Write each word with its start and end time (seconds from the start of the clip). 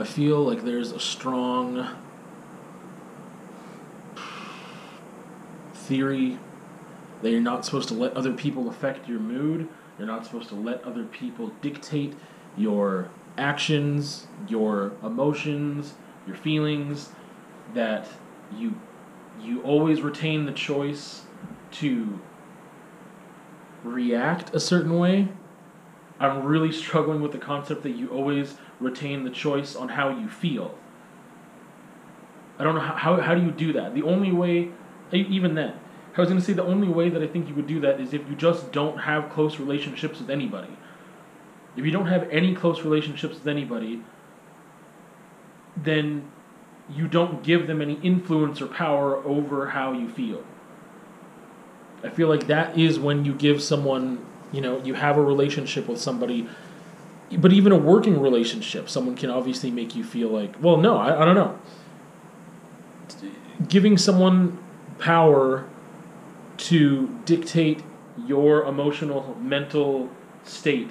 I 0.00 0.04
feel 0.04 0.42
like 0.42 0.64
there's 0.64 0.92
a 0.92 0.98
strong 0.98 1.86
theory 5.74 6.38
that 7.20 7.30
you're 7.30 7.42
not 7.42 7.66
supposed 7.66 7.88
to 7.88 7.94
let 7.94 8.16
other 8.16 8.32
people 8.32 8.70
affect 8.70 9.06
your 9.06 9.20
mood. 9.20 9.68
You're 9.98 10.06
not 10.06 10.24
supposed 10.24 10.48
to 10.48 10.54
let 10.54 10.82
other 10.84 11.04
people 11.04 11.52
dictate 11.60 12.14
your 12.56 13.10
actions, 13.36 14.26
your 14.48 14.92
emotions, 15.04 15.92
your 16.26 16.36
feelings. 16.36 17.10
That 17.74 18.08
you 18.56 18.80
you 19.38 19.60
always 19.60 20.00
retain 20.00 20.46
the 20.46 20.52
choice 20.52 21.26
to 21.72 22.18
react 23.84 24.54
a 24.54 24.60
certain 24.60 24.98
way. 24.98 25.28
I'm 26.20 26.44
really 26.44 26.70
struggling 26.70 27.22
with 27.22 27.32
the 27.32 27.38
concept 27.38 27.82
that 27.82 27.92
you 27.92 28.08
always 28.08 28.56
retain 28.78 29.24
the 29.24 29.30
choice 29.30 29.74
on 29.74 29.88
how 29.88 30.10
you 30.10 30.28
feel. 30.28 30.74
I 32.58 32.64
don't 32.64 32.74
know 32.74 32.82
how, 32.82 32.94
how, 32.94 33.20
how 33.20 33.34
do 33.34 33.42
you 33.42 33.50
do 33.50 33.72
that? 33.72 33.94
The 33.94 34.02
only 34.02 34.30
way, 34.30 34.70
even 35.12 35.54
then, 35.54 35.74
I 36.16 36.20
was 36.20 36.28
going 36.28 36.38
to 36.38 36.46
say 36.46 36.52
the 36.52 36.64
only 36.64 36.88
way 36.88 37.08
that 37.08 37.22
I 37.22 37.26
think 37.26 37.48
you 37.48 37.54
would 37.54 37.66
do 37.66 37.80
that 37.80 37.98
is 37.98 38.12
if 38.12 38.28
you 38.28 38.36
just 38.36 38.70
don't 38.72 38.98
have 38.98 39.30
close 39.30 39.58
relationships 39.58 40.20
with 40.20 40.28
anybody. 40.28 40.76
If 41.76 41.86
you 41.86 41.90
don't 41.90 42.08
have 42.08 42.28
any 42.30 42.54
close 42.54 42.82
relationships 42.82 43.36
with 43.36 43.46
anybody, 43.46 44.02
then 45.76 46.30
you 46.90 47.08
don't 47.08 47.42
give 47.42 47.66
them 47.66 47.80
any 47.80 47.94
influence 48.02 48.60
or 48.60 48.66
power 48.66 49.16
over 49.24 49.70
how 49.70 49.92
you 49.92 50.10
feel. 50.10 50.44
I 52.02 52.10
feel 52.10 52.28
like 52.28 52.48
that 52.48 52.78
is 52.78 52.98
when 52.98 53.24
you 53.24 53.32
give 53.32 53.62
someone, 53.62 54.26
you 54.52 54.60
know, 54.60 54.82
you 54.84 54.94
have 54.94 55.16
a 55.16 55.22
relationship 55.22 55.88
with 55.88 56.00
somebody, 56.00 56.48
but 57.38 57.52
even 57.52 57.72
a 57.72 57.78
working 57.78 58.20
relationship, 58.20 58.88
someone 58.88 59.14
can 59.14 59.30
obviously 59.30 59.70
make 59.70 59.94
you 59.94 60.04
feel 60.04 60.28
like, 60.28 60.54
well, 60.60 60.76
no, 60.76 60.96
I, 60.96 61.22
I 61.22 61.24
don't 61.24 61.34
know. 61.34 61.58
Giving 63.68 63.96
someone 63.96 64.58
power 64.98 65.68
to 66.58 67.08
dictate 67.24 67.82
your 68.26 68.64
emotional, 68.64 69.36
mental 69.40 70.10
state. 70.44 70.90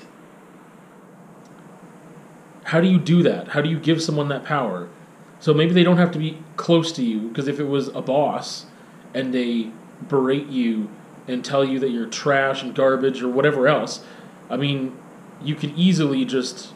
How 2.66 2.82
do 2.82 2.88
you 2.88 3.00
do 3.00 3.24
that? 3.24 3.50
How 3.50 3.62
do 3.62 3.70
you 3.70 3.80
give 3.80 4.02
someone 4.02 4.30
that 4.30 4.46
power? 4.46 4.88
So 5.40 5.54
maybe 5.54 5.74
they 5.74 5.84
don't 5.84 5.98
have 5.98 6.12
to 6.12 6.20
be 6.20 6.38
close 6.56 6.92
to 6.94 7.04
you, 7.04 7.30
because 7.30 7.48
if 7.48 7.60
it 7.60 7.66
was 7.66 7.88
a 7.90 8.02
boss 8.02 8.66
and 9.14 9.34
they 9.34 9.72
berate 10.08 10.48
you 10.48 10.90
and 11.30 11.44
tell 11.44 11.64
you 11.64 11.80
that 11.80 11.90
you're 11.90 12.08
trash 12.08 12.64
and 12.64 12.74
garbage 12.76 13.22
or 13.22 13.30
whatever 13.30 13.68
else, 13.68 14.04
I 14.50 14.58
mean, 14.58 14.98
you 15.42 15.56
could 15.56 15.78
easily 15.78 16.26
just 16.26 16.74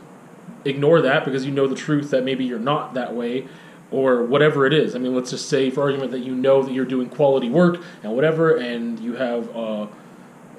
ignore 0.66 1.02
that 1.02 1.26
because 1.26 1.46
you 1.46 1.52
know 1.52 1.68
the 1.68 1.76
truth 1.76 2.12
that 2.12 2.24
maybe 2.24 2.46
you're 2.46 2.60
not 2.60 2.94
that 2.94 3.14
way 3.14 3.48
or 3.92 4.24
whatever 4.24 4.66
it 4.66 4.74
is. 4.74 4.96
I 4.96 5.00
mean, 5.00 5.16
let's 5.16 5.30
just 5.30 5.48
say, 5.48 5.70
for 5.70 5.82
argument, 5.82 6.12
that 6.12 6.20
you 6.20 6.34
know 6.34 6.64
that 6.64 6.72
you're 6.72 6.86
doing 6.86 7.10
quality 7.10 7.50
work 7.50 7.82
and 8.02 8.14
whatever, 8.14 8.56
and 8.56 9.00
you 9.00 9.16
have 9.16 9.56
uh, 9.56 9.88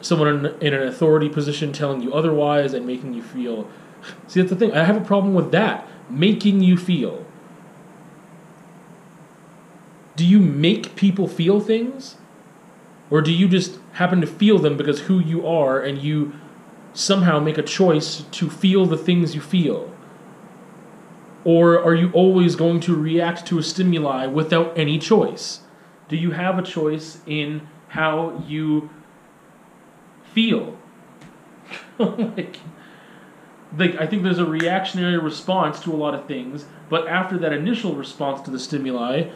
someone 0.01 0.29
in, 0.29 0.47
in 0.61 0.75
an 0.75 0.87
authority 0.87 1.29
position 1.29 1.73
telling 1.73 2.01
you 2.01 2.15
otherwise 2.15 2.75
and 2.75 2.87
making 2.87 3.15
you 3.15 3.23
feel. 3.23 3.69
See, 4.29 4.41
that's 4.41 4.51
the 4.51 4.57
thing. 4.57 4.73
I 4.73 4.85
have 4.85 4.97
a 4.97 5.05
problem 5.05 5.35
with 5.35 5.51
that. 5.51 5.89
Making 6.09 6.63
you 6.63 6.77
feel. 6.77 7.27
Do 10.17 10.25
you 10.25 10.39
make 10.39 10.95
people 10.95 11.27
feel 11.27 11.59
things? 11.59 12.17
Or 13.11 13.21
do 13.21 13.33
you 13.33 13.49
just 13.49 13.79
happen 13.95 14.21
to 14.21 14.27
feel 14.27 14.59
them 14.59 14.77
because 14.77 15.03
who 15.03 15.19
you 15.19 15.47
are 15.47 15.81
and 15.81 15.99
you 15.99 16.33
somehow 16.93 17.41
make 17.41 17.59
a 17.59 17.63
choice 17.63 18.25
to 18.31 18.51
feel 18.51 18.87
the 18.87 18.97
things 18.97 19.35
you 19.35 19.41
feel? 19.41 19.93
Or 21.45 21.83
are 21.83 21.95
you 21.95 22.11
always 22.13 22.57
going 22.57 22.81
to 22.81 22.95
react 22.95 23.47
to 23.47 23.59
a 23.59 23.63
stimuli 23.63 24.27
without 24.27 24.77
any 24.79 24.99
choice? 24.99 25.61
Do 26.09 26.17
you 26.17 26.33
have 26.33 26.59
a 26.59 26.63
choice 26.63 27.19
in 27.27 27.69
how 27.89 28.43
you 28.47 28.91
feel? 30.33 30.77
like, 31.99 32.59
like, 33.77 33.97
I 34.01 34.07
think 34.07 34.23
there's 34.23 34.39
a 34.39 34.45
reactionary 34.45 35.19
response 35.19 35.81
to 35.81 35.93
a 35.93 35.97
lot 35.97 36.15
of 36.15 36.27
things, 36.27 36.67
but 36.89 37.07
after 37.07 37.39
that 37.39 37.53
initial 37.53 37.95
response 37.95 38.41
to 38.43 38.51
the 38.51 38.59
stimuli, 38.59 39.31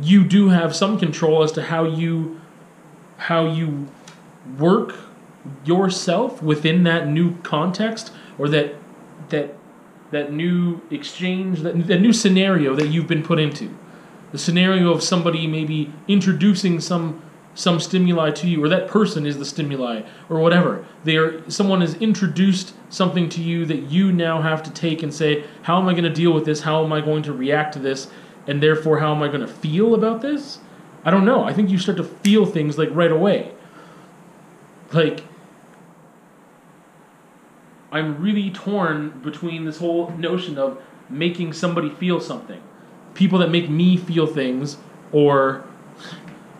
you 0.00 0.24
do 0.24 0.48
have 0.48 0.74
some 0.74 0.98
control 0.98 1.42
as 1.42 1.52
to 1.52 1.62
how 1.62 1.84
you 1.84 2.40
how 3.16 3.46
you 3.46 3.88
work 4.58 4.94
yourself 5.64 6.42
within 6.42 6.84
that 6.84 7.08
new 7.08 7.36
context 7.38 8.12
or 8.38 8.48
that 8.48 8.74
that 9.28 9.54
that 10.10 10.32
new 10.32 10.80
exchange 10.90 11.60
that, 11.60 11.86
that 11.86 12.00
new 12.00 12.12
scenario 12.12 12.74
that 12.74 12.88
you've 12.88 13.08
been 13.08 13.22
put 13.22 13.38
into. 13.38 13.76
The 14.32 14.38
scenario 14.38 14.90
of 14.90 15.02
somebody 15.02 15.46
maybe 15.46 15.92
introducing 16.08 16.80
some 16.80 17.22
some 17.56 17.78
stimuli 17.78 18.30
to 18.32 18.48
you 18.48 18.62
or 18.64 18.68
that 18.68 18.88
person 18.88 19.26
is 19.26 19.38
the 19.38 19.44
stimuli 19.44 20.02
or 20.28 20.40
whatever. 20.40 20.84
They 21.04 21.16
are 21.16 21.48
someone 21.50 21.80
has 21.80 21.94
introduced 21.94 22.74
something 22.88 23.28
to 23.30 23.42
you 23.42 23.64
that 23.66 23.90
you 23.90 24.12
now 24.12 24.42
have 24.42 24.62
to 24.64 24.70
take 24.70 25.02
and 25.02 25.12
say 25.12 25.44
how 25.62 25.78
am 25.78 25.88
i 25.88 25.92
going 25.92 26.04
to 26.04 26.10
deal 26.10 26.32
with 26.32 26.44
this? 26.44 26.62
How 26.62 26.84
am 26.84 26.92
i 26.92 27.00
going 27.00 27.22
to 27.24 27.32
react 27.32 27.74
to 27.74 27.78
this? 27.78 28.08
And 28.46 28.62
therefore 28.62 28.98
how 28.98 29.14
am 29.14 29.22
i 29.22 29.28
going 29.28 29.40
to 29.40 29.46
feel 29.46 29.94
about 29.94 30.20
this 30.20 30.58
i 31.04 31.10
don't 31.10 31.24
know. 31.24 31.44
I 31.44 31.52
think 31.52 31.70
you 31.70 31.78
start 31.78 31.96
to 31.98 32.04
feel 32.04 32.46
things 32.46 32.78
like 32.78 32.88
right 32.92 33.12
away. 33.12 33.52
Like 34.92 35.24
i'm 37.92 38.20
really 38.20 38.50
torn 38.50 39.20
between 39.20 39.64
this 39.64 39.78
whole 39.78 40.10
notion 40.10 40.58
of 40.58 40.82
making 41.08 41.52
somebody 41.52 41.90
feel 41.90 42.20
something. 42.20 42.60
People 43.14 43.38
that 43.38 43.50
make 43.50 43.70
me 43.70 43.96
feel 43.96 44.26
things 44.26 44.78
or 45.12 45.64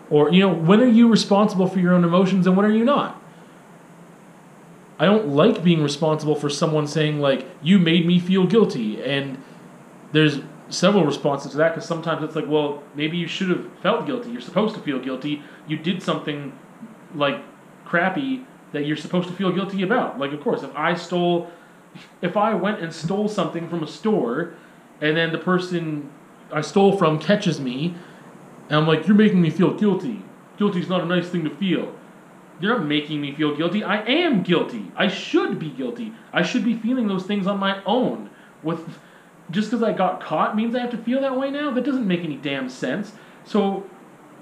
or 0.09 0.31
you 0.31 0.39
know 0.39 0.53
when 0.53 0.79
are 0.81 0.87
you 0.87 1.09
responsible 1.09 1.67
for 1.67 1.79
your 1.79 1.93
own 1.93 2.03
emotions 2.03 2.47
and 2.47 2.55
when 2.55 2.65
are 2.65 2.71
you 2.71 2.85
not? 2.85 3.21
I 4.97 5.05
don't 5.05 5.27
like 5.27 5.61
being 5.63 5.83
responsible 5.83 6.35
for 6.35 6.49
someone 6.49 6.87
saying 6.87 7.19
like 7.19 7.45
you 7.61 7.79
made 7.79 8.05
me 8.05 8.19
feel 8.19 8.45
guilty 8.45 9.03
and 9.03 9.37
there's 10.13 10.39
several 10.69 11.05
responses 11.05 11.51
to 11.51 11.57
that 11.57 11.73
because 11.73 11.87
sometimes 11.87 12.23
it's 12.23 12.35
like 12.35 12.47
well 12.47 12.81
maybe 12.95 13.17
you 13.17 13.27
should 13.27 13.49
have 13.49 13.67
felt 13.81 14.05
guilty 14.05 14.31
you're 14.31 14.41
supposed 14.41 14.73
to 14.73 14.81
feel 14.81 14.99
guilty 14.99 15.41
you 15.67 15.77
did 15.77 16.01
something 16.01 16.57
like 17.13 17.41
crappy 17.85 18.45
that 18.71 18.85
you're 18.85 18.97
supposed 18.97 19.27
to 19.27 19.33
feel 19.33 19.51
guilty 19.51 19.83
about 19.83 20.19
like 20.19 20.31
of 20.31 20.41
course 20.41 20.63
if 20.63 20.75
i 20.75 20.93
stole 20.93 21.49
if 22.21 22.35
i 22.35 22.53
went 22.53 22.79
and 22.79 22.91
stole 22.91 23.27
something 23.27 23.69
from 23.69 23.83
a 23.83 23.87
store 23.87 24.55
and 25.01 25.15
then 25.15 25.31
the 25.31 25.37
person 25.37 26.09
i 26.51 26.61
stole 26.61 26.97
from 26.97 27.19
catches 27.19 27.59
me 27.59 27.95
and 28.69 28.79
I'm 28.79 28.87
like, 28.87 29.07
you're 29.07 29.15
making 29.15 29.41
me 29.41 29.49
feel 29.49 29.73
guilty. 29.73 30.23
Guilty 30.57 30.79
is 30.79 30.89
not 30.89 31.01
a 31.01 31.05
nice 31.05 31.29
thing 31.29 31.43
to 31.43 31.49
feel. 31.55 31.93
You're 32.59 32.77
not 32.77 32.87
making 32.87 33.21
me 33.21 33.35
feel 33.35 33.55
guilty. 33.55 33.83
I 33.83 34.01
am 34.03 34.41
guilty. 34.41 34.91
I 34.95 35.07
should 35.07 35.59
be 35.59 35.69
guilty. 35.69 36.13
I 36.33 36.41
should 36.41 36.63
be 36.63 36.75
feeling 36.75 37.07
those 37.07 37.25
things 37.25 37.47
on 37.47 37.59
my 37.59 37.83
own. 37.83 38.29
With 38.63 38.97
just 39.51 39.69
because 39.69 39.83
I 39.83 39.93
got 39.93 40.21
caught 40.21 40.55
means 40.55 40.75
I 40.75 40.79
have 40.79 40.91
to 40.91 40.97
feel 40.97 41.21
that 41.21 41.37
way 41.37 41.51
now. 41.51 41.71
That 41.71 41.83
doesn't 41.83 42.07
make 42.07 42.21
any 42.21 42.35
damn 42.35 42.69
sense. 42.69 43.13
So, 43.43 43.89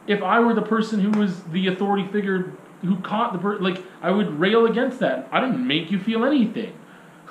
if 0.07 0.21
I 0.21 0.39
were 0.39 0.53
the 0.53 0.61
person 0.61 0.99
who 0.99 1.17
was 1.17 1.43
the 1.43 1.67
authority 1.67 2.07
figure 2.11 2.53
who 2.81 2.97
caught 2.97 3.33
the 3.33 3.39
person, 3.39 3.63
like 3.63 3.83
I 4.01 4.11
would 4.11 4.39
rail 4.39 4.65
against 4.65 4.99
that. 4.99 5.27
I 5.31 5.39
didn't 5.39 5.65
make 5.65 5.91
you 5.91 5.99
feel 5.99 6.25
anything. 6.25 6.77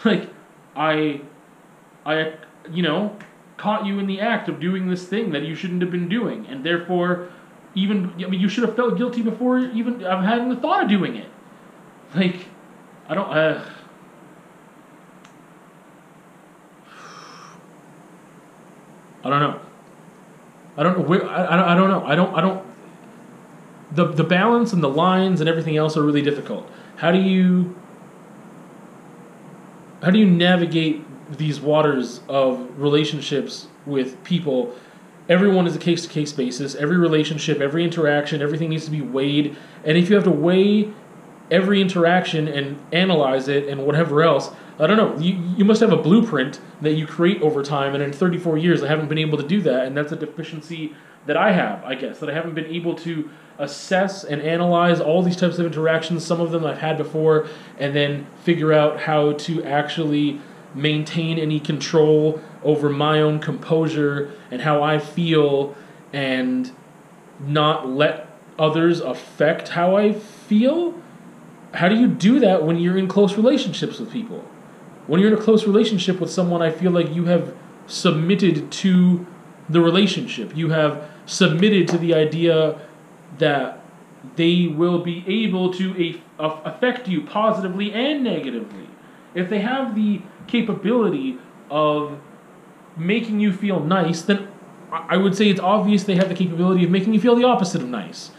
Like 0.04 0.30
I, 0.74 1.20
I, 2.04 2.34
you 2.68 2.82
know, 2.82 3.16
caught 3.56 3.86
you 3.86 4.00
in 4.00 4.08
the 4.08 4.20
act 4.20 4.48
of 4.48 4.58
doing 4.58 4.88
this 4.88 5.06
thing 5.06 5.30
that 5.30 5.42
you 5.42 5.54
shouldn't 5.54 5.80
have 5.80 5.92
been 5.92 6.08
doing, 6.08 6.46
and 6.46 6.64
therefore, 6.64 7.28
even 7.76 8.12
I 8.14 8.26
mean, 8.26 8.40
you 8.40 8.48
should 8.48 8.64
have 8.64 8.74
felt 8.74 8.98
guilty 8.98 9.22
before 9.22 9.58
even 9.58 10.02
of 10.02 10.24
having 10.24 10.48
the 10.48 10.56
thought 10.56 10.82
of 10.82 10.88
doing 10.88 11.14
it. 11.14 11.28
Like, 12.16 12.46
I 13.08 13.14
don't. 13.14 13.30
Uh, 13.30 13.64
I 19.24 19.30
don't 19.30 19.40
know. 19.40 19.60
I 20.76 20.82
don't 20.82 20.98
know. 20.98 21.28
I, 21.28 21.54
I, 21.54 21.56
don't, 21.56 21.68
I 21.68 21.74
don't 21.74 21.88
know. 21.88 22.04
I 22.04 22.14
don't. 22.14 22.34
I 22.34 22.40
don't. 22.40 22.66
The 23.92 24.06
the 24.06 24.24
balance 24.24 24.72
and 24.72 24.82
the 24.82 24.88
lines 24.88 25.40
and 25.40 25.48
everything 25.48 25.76
else 25.76 25.96
are 25.96 26.02
really 26.02 26.22
difficult. 26.22 26.68
How 26.96 27.12
do 27.12 27.18
you? 27.18 27.76
How 30.02 30.10
do 30.10 30.18
you 30.18 30.26
navigate 30.26 31.04
these 31.36 31.60
waters 31.60 32.20
of 32.28 32.68
relationships 32.78 33.68
with 33.86 34.22
people 34.24 34.74
everyone 35.28 35.66
is 35.66 35.76
a 35.76 35.78
case 35.78 36.02
to 36.02 36.08
case 36.08 36.32
basis 36.32 36.74
every 36.74 36.96
relationship 36.96 37.60
every 37.60 37.84
interaction 37.84 38.42
everything 38.42 38.68
needs 38.68 38.84
to 38.84 38.90
be 38.90 39.00
weighed 39.00 39.56
and 39.84 39.96
if 39.96 40.10
you 40.10 40.14
have 40.16 40.24
to 40.24 40.30
weigh 40.30 40.92
every 41.52 41.80
interaction 41.80 42.48
and 42.48 42.80
analyze 42.92 43.46
it 43.46 43.68
and 43.68 43.86
whatever 43.86 44.22
else 44.22 44.50
i 44.80 44.86
don't 44.86 44.96
know 44.96 45.16
you, 45.18 45.34
you 45.56 45.64
must 45.64 45.80
have 45.80 45.92
a 45.92 45.96
blueprint 45.96 46.60
that 46.80 46.94
you 46.94 47.06
create 47.06 47.40
over 47.42 47.62
time 47.62 47.94
and 47.94 48.02
in 48.02 48.12
34 48.12 48.58
years 48.58 48.82
i 48.82 48.88
haven't 48.88 49.08
been 49.08 49.18
able 49.18 49.38
to 49.38 49.46
do 49.46 49.60
that 49.60 49.86
and 49.86 49.96
that's 49.96 50.12
a 50.12 50.16
deficiency 50.16 50.94
that 51.26 51.36
i 51.36 51.52
have 51.52 51.84
i 51.84 51.94
guess 51.94 52.18
that 52.18 52.28
i 52.28 52.32
haven't 52.32 52.54
been 52.54 52.66
able 52.66 52.94
to 52.94 53.30
assess 53.58 54.24
and 54.24 54.42
analyze 54.42 55.00
all 55.00 55.22
these 55.22 55.36
types 55.36 55.58
of 55.58 55.66
interactions 55.66 56.24
some 56.24 56.40
of 56.40 56.50
them 56.50 56.64
i've 56.64 56.78
had 56.78 56.96
before 56.96 57.46
and 57.78 57.94
then 57.94 58.26
figure 58.42 58.72
out 58.72 59.00
how 59.00 59.32
to 59.34 59.62
actually 59.62 60.40
maintain 60.74 61.38
any 61.38 61.60
control 61.60 62.40
over 62.62 62.88
my 62.88 63.20
own 63.20 63.38
composure 63.38 64.32
and 64.50 64.62
how 64.62 64.82
I 64.82 64.98
feel 64.98 65.74
and 66.12 66.70
not 67.40 67.88
let 67.88 68.28
others 68.58 69.00
affect 69.00 69.68
how 69.68 69.96
I 69.96 70.12
feel? 70.12 70.94
How 71.74 71.88
do 71.88 71.96
you 71.96 72.06
do 72.06 72.40
that 72.40 72.64
when 72.64 72.78
you're 72.78 72.98
in 72.98 73.08
close 73.08 73.36
relationships 73.36 73.98
with 73.98 74.12
people? 74.12 74.44
When 75.06 75.20
you're 75.20 75.32
in 75.32 75.38
a 75.38 75.42
close 75.42 75.66
relationship 75.66 76.20
with 76.20 76.30
someone, 76.30 76.62
I 76.62 76.70
feel 76.70 76.90
like 76.90 77.14
you 77.14 77.24
have 77.24 77.54
submitted 77.86 78.70
to 78.70 79.26
the 79.68 79.80
relationship. 79.80 80.56
You 80.56 80.70
have 80.70 81.10
submitted 81.26 81.88
to 81.88 81.98
the 81.98 82.14
idea 82.14 82.80
that 83.38 83.82
they 84.36 84.68
will 84.68 85.02
be 85.02 85.24
able 85.26 85.72
to 85.74 86.20
affect 86.38 87.08
you 87.08 87.22
positively 87.22 87.92
and 87.92 88.22
negatively. 88.22 88.88
If 89.34 89.48
they 89.48 89.60
have 89.60 89.94
the 89.94 90.22
capability 90.46 91.38
of 91.70 92.20
making 92.96 93.40
you 93.40 93.52
feel 93.52 93.80
nice, 93.80 94.22
then 94.22 94.48
I 94.92 95.16
would 95.16 95.34
say 95.34 95.48
it's 95.48 95.60
obvious 95.60 96.04
they 96.04 96.16
have 96.16 96.28
the 96.28 96.34
capability 96.34 96.84
of 96.84 96.90
making 96.90 97.14
you 97.14 97.20
feel 97.20 97.34
the 97.34 97.44
opposite 97.44 97.82
of 97.82 97.88
nice. 97.88 98.30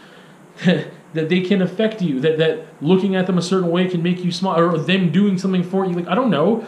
that 0.64 1.28
they 1.28 1.40
can 1.40 1.62
affect 1.62 2.02
you, 2.02 2.20
that, 2.20 2.38
that 2.38 2.66
looking 2.80 3.16
at 3.16 3.26
them 3.26 3.38
a 3.38 3.42
certain 3.42 3.70
way 3.70 3.88
can 3.88 4.02
make 4.02 4.24
you 4.24 4.32
smile, 4.32 4.58
or 4.58 4.78
them 4.78 5.10
doing 5.10 5.38
something 5.38 5.62
for 5.62 5.84
you. 5.84 5.92
Like, 5.92 6.08
I 6.08 6.14
don't 6.14 6.30
know. 6.30 6.66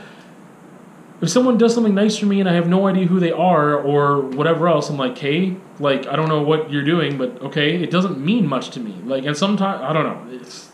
If 1.20 1.30
someone 1.30 1.56
does 1.56 1.74
something 1.74 1.94
nice 1.94 2.16
for 2.18 2.26
me 2.26 2.40
and 2.40 2.48
I 2.48 2.52
have 2.52 2.68
no 2.68 2.86
idea 2.86 3.06
who 3.06 3.18
they 3.18 3.32
are 3.32 3.74
or 3.74 4.20
whatever 4.20 4.68
else, 4.68 4.90
I'm 4.90 4.98
like, 4.98 5.16
hey, 5.16 5.56
like, 5.78 6.06
I 6.06 6.14
don't 6.14 6.28
know 6.28 6.42
what 6.42 6.70
you're 6.70 6.84
doing, 6.84 7.16
but 7.16 7.40
okay, 7.40 7.82
it 7.82 7.90
doesn't 7.90 8.18
mean 8.18 8.46
much 8.46 8.70
to 8.70 8.80
me. 8.80 8.92
Like, 9.04 9.24
and 9.24 9.36
sometimes, 9.36 9.82
I 9.82 9.92
don't 9.92 10.04
know. 10.04 10.38
It's, 10.38 10.72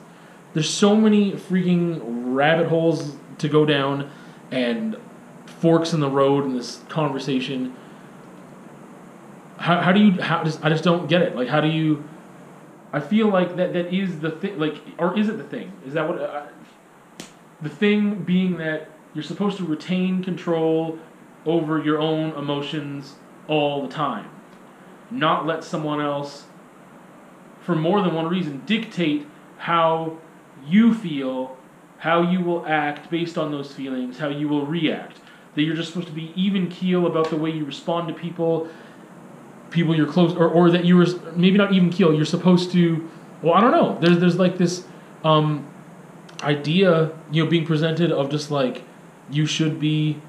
there's 0.52 0.68
so 0.68 0.96
many 0.96 1.32
freaking 1.32 2.00
rabbit 2.34 2.68
holes 2.68 3.16
to 3.38 3.48
go 3.48 3.64
down 3.64 4.10
and 4.50 4.96
forks 5.46 5.92
in 5.92 6.00
the 6.00 6.08
road 6.08 6.44
in 6.44 6.56
this 6.56 6.82
conversation. 6.88 7.74
How, 9.58 9.80
how 9.80 9.92
do 9.92 10.00
you 10.00 10.20
how 10.20 10.42
just 10.42 10.62
I 10.64 10.68
just 10.68 10.84
don't 10.84 11.08
get 11.08 11.22
it. 11.22 11.36
Like 11.36 11.48
how 11.48 11.60
do 11.60 11.68
you 11.68 12.04
I 12.92 13.00
feel 13.00 13.28
like 13.28 13.56
that 13.56 13.72
that 13.72 13.94
is 13.94 14.20
the 14.20 14.30
thing 14.30 14.58
like 14.58 14.76
or 14.98 15.18
is 15.18 15.28
it 15.28 15.38
the 15.38 15.44
thing? 15.44 15.72
Is 15.86 15.94
that 15.94 16.08
what 16.08 16.20
uh, 16.20 16.46
the 17.60 17.68
thing 17.68 18.22
being 18.24 18.58
that 18.58 18.90
you're 19.14 19.22
supposed 19.22 19.56
to 19.58 19.64
retain 19.64 20.22
control 20.22 20.98
over 21.44 21.82
your 21.82 21.98
own 21.98 22.30
emotions 22.36 23.14
all 23.48 23.82
the 23.82 23.92
time. 23.92 24.28
Not 25.10 25.46
let 25.46 25.64
someone 25.64 26.00
else 26.00 26.44
for 27.60 27.74
more 27.74 28.00
than 28.00 28.14
one 28.14 28.26
reason 28.26 28.62
dictate 28.66 29.26
how 29.58 30.18
you 30.66 30.94
feel, 30.94 31.56
how 31.98 32.22
you 32.22 32.40
will 32.40 32.66
act 32.66 33.10
based 33.10 33.38
on 33.38 33.52
those 33.52 33.72
feelings, 33.72 34.18
how 34.18 34.28
you 34.28 34.48
will 34.48 34.66
react. 34.66 35.18
That 35.54 35.62
you're 35.62 35.76
just 35.76 35.90
supposed 35.90 36.08
to 36.08 36.14
be 36.14 36.32
even 36.34 36.68
keel 36.68 37.06
about 37.06 37.30
the 37.30 37.36
way 37.36 37.50
you 37.50 37.64
respond 37.64 38.08
to 38.08 38.14
people, 38.14 38.68
people 39.72 39.96
you're 39.96 40.10
close, 40.10 40.34
or, 40.34 40.48
or 40.48 40.70
that 40.70 40.84
you 40.84 40.96
were 40.96 41.06
maybe 41.34 41.58
not 41.58 41.72
even 41.72 41.90
keel. 41.90 42.14
You're 42.14 42.24
supposed 42.24 42.70
to, 42.72 43.08
well, 43.42 43.54
I 43.54 43.60
don't 43.60 43.72
know. 43.72 43.98
There's 44.00 44.18
there's 44.18 44.38
like 44.38 44.58
this 44.58 44.84
um, 45.24 45.66
idea, 46.42 47.10
you 47.30 47.44
know, 47.44 47.50
being 47.50 47.66
presented 47.66 48.12
of 48.12 48.30
just 48.30 48.50
like 48.50 48.84
you 49.30 49.46
should 49.46 49.80
be 49.80 50.20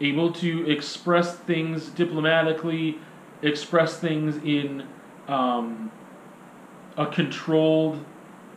able 0.00 0.32
to 0.32 0.68
express 0.70 1.36
things 1.36 1.88
diplomatically, 1.88 2.98
express 3.42 3.98
things 3.98 4.36
in 4.44 4.86
um, 5.28 5.90
a 6.96 7.06
controlled 7.06 8.04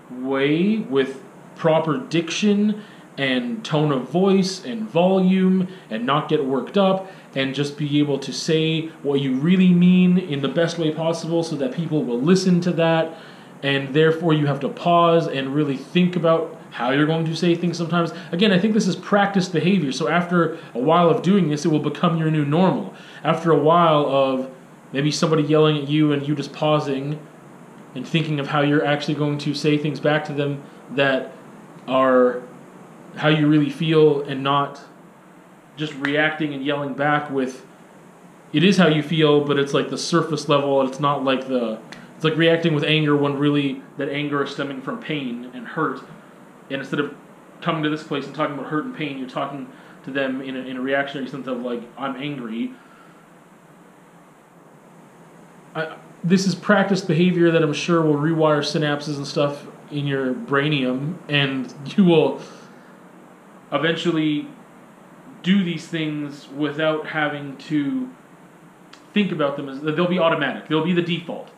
way 0.09 0.77
with 0.77 1.21
proper 1.55 1.97
diction 1.97 2.81
and 3.17 3.63
tone 3.63 3.91
of 3.91 4.09
voice 4.09 4.65
and 4.65 4.89
volume 4.89 5.67
and 5.89 6.05
not 6.05 6.27
get 6.29 6.43
worked 6.43 6.77
up 6.77 7.11
and 7.35 7.55
just 7.55 7.77
be 7.77 7.99
able 7.99 8.19
to 8.19 8.31
say 8.31 8.87
what 9.01 9.19
you 9.19 9.35
really 9.35 9.69
mean 9.69 10.17
in 10.17 10.41
the 10.41 10.47
best 10.47 10.77
way 10.77 10.91
possible 10.91 11.43
so 11.43 11.55
that 11.55 11.73
people 11.73 12.03
will 12.03 12.21
listen 12.21 12.61
to 12.61 12.71
that. 12.71 13.17
And 13.63 13.93
therefore 13.93 14.33
you 14.33 14.45
have 14.45 14.59
to 14.59 14.69
pause 14.69 15.27
and 15.27 15.55
really 15.55 15.77
think 15.77 16.15
about 16.15 16.59
how 16.71 16.91
you're 16.91 17.05
going 17.05 17.25
to 17.25 17.35
say 17.35 17.55
things 17.55 17.77
sometimes. 17.77 18.11
Again 18.31 18.51
i 18.51 18.59
think 18.59 18.73
this 18.73 18.87
is 18.87 18.95
practice 18.95 19.47
behavior. 19.47 19.91
So 19.91 20.07
after 20.07 20.57
a 20.73 20.79
while 20.79 21.09
of 21.09 21.21
doing 21.21 21.49
this 21.49 21.65
it 21.65 21.69
will 21.69 21.79
become 21.79 22.17
your 22.17 22.29
new 22.29 22.45
normal. 22.45 22.93
After 23.23 23.51
a 23.51 23.57
while 23.57 24.05
of 24.05 24.51
maybe 24.91 25.11
somebody 25.11 25.43
yelling 25.43 25.77
at 25.77 25.87
you 25.87 26.11
and 26.11 26.27
you 26.27 26.35
just 26.35 26.53
pausing 26.53 27.19
and 27.95 28.07
thinking 28.07 28.39
of 28.39 28.47
how 28.47 28.61
you're 28.61 28.85
actually 28.85 29.15
going 29.15 29.37
to 29.39 29.53
say 29.53 29.77
things 29.77 29.99
back 29.99 30.25
to 30.25 30.33
them 30.33 30.63
that 30.91 31.31
are 31.87 32.41
how 33.15 33.27
you 33.27 33.47
really 33.47 33.69
feel 33.69 34.21
and 34.21 34.43
not 34.43 34.81
just 35.75 35.93
reacting 35.95 36.53
and 36.53 36.63
yelling 36.63 36.93
back 36.93 37.29
with 37.29 37.65
it 38.51 38.63
is 38.63 38.77
how 38.77 38.87
you 38.87 39.01
feel 39.01 39.43
but 39.43 39.57
it's 39.57 39.73
like 39.73 39.89
the 39.89 39.97
surface 39.97 40.47
level 40.47 40.87
it's 40.87 40.99
not 40.99 41.23
like 41.23 41.47
the 41.47 41.79
it's 42.23 42.29
like 42.29 42.37
reacting 42.37 42.73
with 42.73 42.85
anger 42.85 43.17
when 43.17 43.37
really 43.37 43.81
that 43.97 44.07
anger 44.07 44.41
is 44.43 44.51
stemming 44.51 44.81
from 44.81 44.97
pain 45.01 45.51
and 45.53 45.67
hurt. 45.67 45.99
And 46.71 46.79
instead 46.79 47.01
of 47.01 47.13
coming 47.59 47.83
to 47.83 47.89
this 47.89 48.01
place 48.01 48.25
and 48.25 48.33
talking 48.33 48.55
about 48.57 48.67
hurt 48.67 48.85
and 48.85 48.95
pain 48.95 49.17
you're 49.17 49.27
talking 49.27 49.69
to 50.05 50.11
them 50.11 50.39
in 50.41 50.55
a, 50.55 50.59
in 50.59 50.77
a 50.77 50.81
reactionary 50.81 51.29
sense 51.29 51.47
of 51.47 51.59
like 51.61 51.81
i'm 51.97 52.15
angry. 52.15 52.71
I, 55.75 55.97
this 56.23 56.47
is 56.47 56.55
practiced 56.55 57.09
behavior 57.09 57.51
that 57.51 57.61
i'm 57.61 57.73
sure 57.73 58.01
will 58.01 58.15
rewire 58.15 58.59
synapses 58.59 59.17
and 59.17 59.27
stuff 59.27 59.67
in 59.91 60.07
your 60.07 60.33
brainium 60.33 61.17
and 61.27 61.73
you 61.97 62.05
will 62.05 62.41
eventually 63.73 64.47
do 65.43 65.63
these 65.63 65.87
things 65.87 66.47
without 66.49 67.07
having 67.07 67.57
to 67.57 68.09
think 69.13 69.31
about 69.31 69.57
them 69.57 69.69
as 69.69 69.81
they'll 69.81 70.07
be 70.07 70.19
automatic. 70.19 70.67
They'll 70.67 70.83
be 70.83 70.93
the 70.93 71.01
default. 71.01 71.51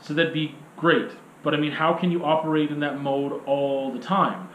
So 0.00 0.12
that'd 0.12 0.34
be 0.34 0.54
great. 0.76 1.10
But 1.42 1.54
I 1.54 1.56
mean, 1.56 1.72
how 1.72 1.94
can 1.94 2.10
you 2.10 2.24
operate 2.24 2.70
in 2.70 2.80
that 2.80 3.00
mode 3.00 3.42
all 3.46 3.92
the 3.92 3.98
time? 3.98 4.48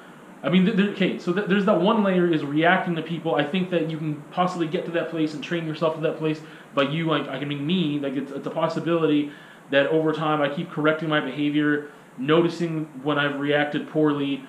I 0.44 0.50
mean, 0.50 0.66
th- 0.66 0.78
okay, 0.92 1.18
so 1.18 1.34
th- 1.34 1.48
there's 1.48 1.66
that 1.66 1.82
one 1.82 2.04
layer 2.04 2.32
is 2.32 2.44
reacting 2.46 2.96
to 2.96 3.02
people. 3.02 3.36
I 3.36 3.44
think 3.44 3.70
that 3.72 3.90
you 3.90 3.98
can 3.98 4.22
possibly 4.32 4.68
get 4.68 4.86
to 4.86 4.92
that 4.92 5.10
place 5.10 5.34
and 5.34 5.44
train 5.44 5.66
yourself 5.66 5.96
to 5.96 6.02
that 6.02 6.18
place. 6.18 6.42
But 6.76 6.92
you, 6.92 7.08
like, 7.08 7.28
I 7.28 7.40
can 7.40 7.48
mean 7.48 7.66
me, 7.66 8.00
like 8.00 8.14
it's, 8.14 8.32
it's 8.32 8.46
a 8.46 8.52
possibility 8.52 9.32
that 9.72 9.88
over 9.88 10.14
time 10.14 10.42
I 10.42 10.54
keep 10.54 10.70
correcting 10.72 11.10
my 11.10 11.20
behavior, 11.20 11.90
noticing 12.18 12.86
when 13.04 13.18
I've 13.18 13.40
reacted 13.40 13.90
poorly, 13.90 14.46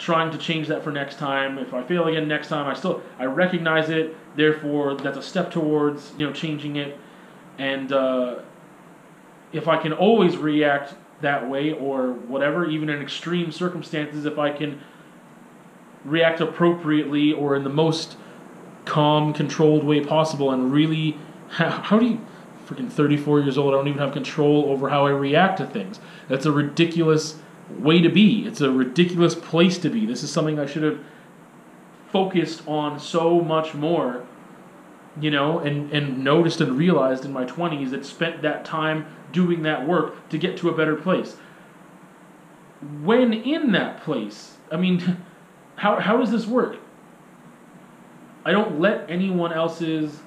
trying 0.00 0.32
to 0.32 0.38
change 0.38 0.66
that 0.68 0.82
for 0.82 0.90
next 0.90 1.18
time. 1.18 1.58
If 1.58 1.74
I 1.74 1.82
fail 1.82 2.08
again 2.08 2.26
next 2.26 2.48
time, 2.48 2.66
I 2.66 2.74
still 2.74 3.02
I 3.18 3.26
recognize 3.26 3.90
it. 3.90 4.16
Therefore, 4.34 4.94
that's 4.96 5.18
a 5.18 5.22
step 5.22 5.52
towards 5.52 6.12
you 6.18 6.26
know 6.26 6.32
changing 6.32 6.76
it. 6.76 6.98
And 7.58 7.92
uh, 7.92 8.40
if 9.52 9.68
I 9.68 9.76
can 9.76 9.92
always 9.92 10.36
react 10.36 10.94
that 11.20 11.48
way 11.48 11.72
or 11.72 12.12
whatever, 12.12 12.66
even 12.68 12.88
in 12.88 13.02
extreme 13.02 13.52
circumstances, 13.52 14.24
if 14.24 14.38
I 14.38 14.50
can 14.50 14.80
react 16.04 16.40
appropriately 16.40 17.32
or 17.32 17.54
in 17.54 17.62
the 17.62 17.70
most 17.70 18.16
calm, 18.86 19.34
controlled 19.34 19.84
way 19.84 20.02
possible, 20.02 20.50
and 20.50 20.72
really, 20.72 21.18
how, 21.50 21.70
how 21.70 21.98
do 21.98 22.06
you? 22.06 22.26
Freaking 22.66 22.90
34 22.90 23.40
years 23.40 23.58
old, 23.58 23.74
I 23.74 23.78
don't 23.78 23.88
even 23.88 23.98
have 23.98 24.12
control 24.12 24.66
over 24.66 24.90
how 24.90 25.04
I 25.04 25.10
react 25.10 25.58
to 25.58 25.66
things. 25.66 25.98
That's 26.28 26.46
a 26.46 26.52
ridiculous 26.52 27.36
way 27.78 28.00
to 28.00 28.08
be. 28.08 28.46
It's 28.46 28.60
a 28.60 28.70
ridiculous 28.70 29.34
place 29.34 29.78
to 29.78 29.90
be. 29.90 30.06
This 30.06 30.22
is 30.22 30.30
something 30.30 30.58
I 30.58 30.66
should 30.66 30.82
have 30.82 31.00
focused 32.10 32.66
on 32.66 32.98
so 32.98 33.40
much 33.40 33.74
more, 33.74 34.26
you 35.20 35.30
know, 35.30 35.60
and, 35.60 35.92
and 35.92 36.24
noticed 36.24 36.60
and 36.60 36.76
realized 36.76 37.24
in 37.24 37.32
my 37.32 37.44
20s 37.44 37.90
that 37.90 38.04
spent 38.04 38.42
that 38.42 38.64
time 38.64 39.06
doing 39.32 39.62
that 39.62 39.86
work 39.86 40.28
to 40.30 40.38
get 40.38 40.56
to 40.58 40.68
a 40.68 40.76
better 40.76 40.96
place. 40.96 41.36
When 43.02 43.32
in 43.32 43.72
that 43.72 44.02
place, 44.02 44.56
I 44.72 44.76
mean, 44.76 45.24
how, 45.76 46.00
how 46.00 46.16
does 46.16 46.30
this 46.30 46.46
work? 46.46 46.78
I 48.44 48.52
don't 48.52 48.80
let 48.80 49.08
anyone 49.10 49.52
else's 49.52 50.20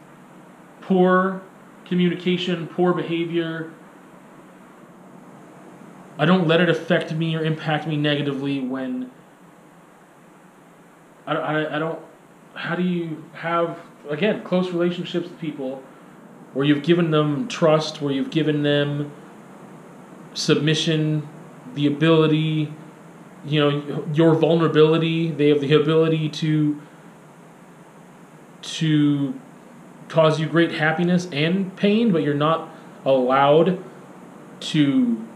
poor 0.81 1.41
communication, 1.85 2.67
poor 2.67 2.93
behavior, 2.93 3.71
I 6.17 6.25
don't 6.25 6.48
let 6.48 6.62
it 6.62 6.70
affect 6.70 7.12
me 7.13 7.36
or 7.36 7.43
impact 7.43 7.88
me 7.88 7.98
negatively 7.98 8.60
when 8.60 9.10
I, 11.25 11.36
I, 11.36 11.75
I 11.75 11.79
don't 11.79 12.00
how 12.53 12.75
do 12.75 12.84
you 12.84 13.24
have 13.34 13.79
again 14.10 14.43
close 14.43 14.72
relationships 14.72 15.27
with 15.27 15.39
people 15.39 15.82
where 16.53 16.65
you've 16.65 16.84
given 16.84 17.12
them 17.12 17.48
trust 17.48 18.01
where 18.01 18.13
you've 18.13 18.29
given 18.29 18.63
them 18.63 19.12
submission 20.34 21.27
the 21.74 21.88
ability 21.88 22.72
you 23.46 23.60
know 23.60 24.05
your 24.13 24.36
vulnerability 24.36 25.32
they 25.32 25.50
have 25.50 25.62
the 25.62 25.74
ability 25.74 26.29
to 26.29 26.79
to 28.62 29.34
cause 30.10 30.39
you 30.39 30.48
great 30.48 30.72
happiness 30.72 31.27
and 31.32 31.75
pain 31.75 32.12
but 32.12 32.22
you're 32.22 32.34
not 32.34 32.70
allowed 33.05 33.84
to 34.60 35.27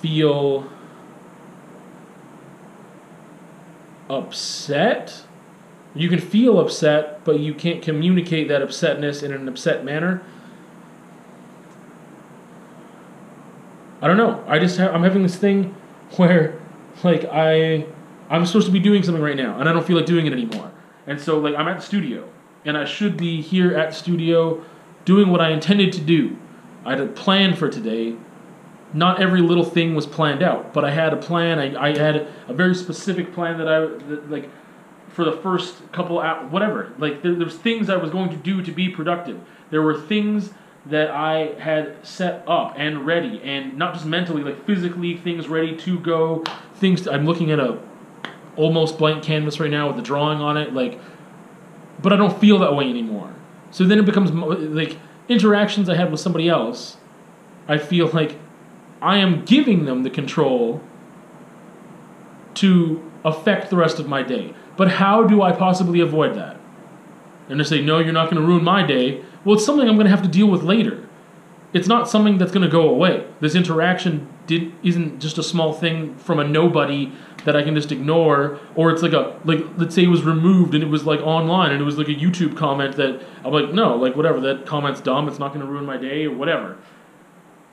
feel 0.00 0.68
upset 4.08 5.24
You 5.94 6.08
can 6.08 6.20
feel 6.20 6.60
upset, 6.60 7.24
but 7.24 7.40
you 7.40 7.52
can't 7.52 7.82
communicate 7.82 8.48
that 8.48 8.62
upsetness 8.62 9.24
in 9.24 9.32
an 9.32 9.48
upset 9.48 9.84
manner. 9.84 10.22
I 14.00 14.06
don't 14.06 14.16
know. 14.16 14.42
I 14.46 14.58
just 14.58 14.78
have, 14.78 14.94
I'm 14.94 15.02
having 15.02 15.22
this 15.22 15.36
thing 15.36 15.74
where 16.16 16.58
like 17.02 17.24
I 17.24 17.86
I'm 18.28 18.46
supposed 18.46 18.66
to 18.66 18.72
be 18.72 18.78
doing 18.78 19.02
something 19.02 19.22
right 19.22 19.36
now 19.36 19.58
and 19.58 19.68
I 19.68 19.72
don't 19.72 19.84
feel 19.84 19.96
like 19.96 20.06
doing 20.06 20.26
it 20.26 20.32
anymore. 20.32 20.70
And 21.06 21.20
so 21.20 21.38
like 21.38 21.54
I'm 21.54 21.66
at 21.68 21.78
the 21.78 21.86
studio 21.86 22.28
and 22.64 22.76
I 22.76 22.84
should 22.84 23.16
be 23.16 23.40
here 23.42 23.76
at 23.76 23.90
the 23.90 23.96
studio 23.96 24.64
doing 25.04 25.30
what 25.30 25.40
I 25.40 25.50
intended 25.50 25.92
to 25.94 26.00
do. 26.00 26.36
I 26.84 26.90
had 26.90 27.00
a 27.00 27.06
plan 27.06 27.56
for 27.56 27.68
today. 27.68 28.16
Not 28.92 29.20
every 29.22 29.40
little 29.40 29.64
thing 29.64 29.94
was 29.94 30.06
planned 30.06 30.42
out, 30.42 30.72
but 30.72 30.84
I 30.84 30.90
had 30.90 31.12
a 31.12 31.16
plan. 31.16 31.58
I, 31.58 31.90
I 31.90 31.96
had 31.96 32.28
a 32.48 32.52
very 32.52 32.74
specific 32.74 33.32
plan 33.32 33.58
that 33.58 33.68
I 33.68 33.80
that, 33.80 34.30
like 34.30 34.50
for 35.08 35.24
the 35.24 35.32
first 35.32 35.90
couple 35.92 36.18
hours, 36.18 36.50
whatever. 36.50 36.92
Like 36.98 37.22
there, 37.22 37.34
there's 37.34 37.56
things 37.56 37.88
I 37.88 37.96
was 37.96 38.10
going 38.10 38.30
to 38.30 38.36
do 38.36 38.62
to 38.62 38.72
be 38.72 38.88
productive. 38.88 39.40
There 39.70 39.82
were 39.82 40.00
things 40.00 40.50
that 40.86 41.10
I 41.10 41.54
had 41.60 42.04
set 42.06 42.42
up 42.48 42.74
and 42.76 43.06
ready, 43.06 43.40
and 43.42 43.76
not 43.76 43.94
just 43.94 44.06
mentally, 44.06 44.42
like 44.42 44.64
physically, 44.66 45.16
things 45.16 45.46
ready 45.46 45.76
to 45.76 45.98
go. 46.00 46.42
Things 46.74 47.06
I'm 47.06 47.26
looking 47.26 47.50
at 47.50 47.60
a 47.60 47.78
almost 48.56 48.98
blank 48.98 49.22
canvas 49.22 49.60
right 49.60 49.70
now 49.70 49.86
with 49.86 49.96
the 49.96 50.02
drawing 50.02 50.40
on 50.40 50.56
it, 50.56 50.74
like, 50.74 50.98
but 52.02 52.12
I 52.12 52.16
don't 52.16 52.38
feel 52.40 52.58
that 52.58 52.74
way 52.74 52.88
anymore. 52.88 53.32
So 53.70 53.84
then 53.84 53.98
it 53.98 54.04
becomes 54.04 54.30
like 54.32 54.98
interactions 55.28 55.88
I 55.88 55.94
had 55.94 56.10
with 56.10 56.20
somebody 56.20 56.48
else. 56.48 56.96
I 57.68 57.78
feel 57.78 58.08
like 58.08 58.36
I 59.02 59.16
am 59.18 59.44
giving 59.44 59.84
them 59.84 60.02
the 60.02 60.10
control 60.10 60.82
to 62.54 63.10
affect 63.24 63.70
the 63.70 63.76
rest 63.76 63.98
of 63.98 64.08
my 64.08 64.22
day. 64.22 64.54
But 64.76 64.92
how 64.92 65.24
do 65.24 65.42
I 65.42 65.52
possibly 65.52 66.00
avoid 66.00 66.34
that? 66.34 66.58
And 67.48 67.58
they 67.58 67.64
say, 67.64 67.80
no, 67.82 67.98
you're 67.98 68.12
not 68.12 68.30
going 68.30 68.40
to 68.40 68.46
ruin 68.46 68.64
my 68.64 68.86
day. 68.86 69.22
Well, 69.44 69.56
it's 69.56 69.64
something 69.64 69.88
I'm 69.88 69.96
going 69.96 70.06
to 70.06 70.10
have 70.10 70.22
to 70.22 70.28
deal 70.28 70.46
with 70.46 70.62
later. 70.62 71.06
It's 71.72 71.86
not 71.86 72.08
something 72.08 72.38
that's 72.38 72.50
going 72.50 72.64
to 72.64 72.70
go 72.70 72.88
away. 72.88 73.26
This 73.40 73.54
interaction 73.54 74.28
did 74.46 74.72
isn't 74.82 75.20
just 75.20 75.38
a 75.38 75.42
small 75.42 75.72
thing 75.72 76.16
from 76.16 76.40
a 76.40 76.44
nobody 76.44 77.12
that 77.44 77.54
I 77.54 77.62
can 77.62 77.76
just 77.76 77.92
ignore, 77.92 78.58
or 78.74 78.90
it's 78.90 79.02
like 79.02 79.12
a 79.12 79.38
like 79.44 79.64
let's 79.76 79.94
say 79.94 80.02
it 80.02 80.08
was 80.08 80.24
removed 80.24 80.74
and 80.74 80.82
it 80.82 80.88
was 80.88 81.04
like 81.04 81.20
online 81.20 81.70
and 81.70 81.80
it 81.80 81.84
was 81.84 81.96
like 81.96 82.08
a 82.08 82.14
YouTube 82.14 82.56
comment 82.56 82.96
that 82.96 83.22
I'm 83.44 83.52
like 83.52 83.72
no 83.72 83.96
like 83.96 84.16
whatever 84.16 84.40
that 84.40 84.66
comment's 84.66 85.00
dumb. 85.00 85.28
It's 85.28 85.38
not 85.38 85.54
going 85.54 85.64
to 85.64 85.70
ruin 85.70 85.86
my 85.86 85.96
day 85.96 86.26
or 86.26 86.34
whatever. 86.34 86.76